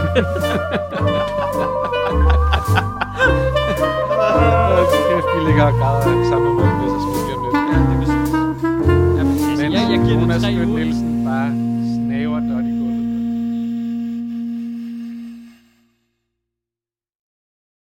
[5.08, 7.54] Kæft, vi ligger og græder sammen med Morten Messerschmidt lige om lidt.
[7.56, 9.62] Ja, det er præcis.
[9.62, 11.05] Jeg, jeg giver det tre uger.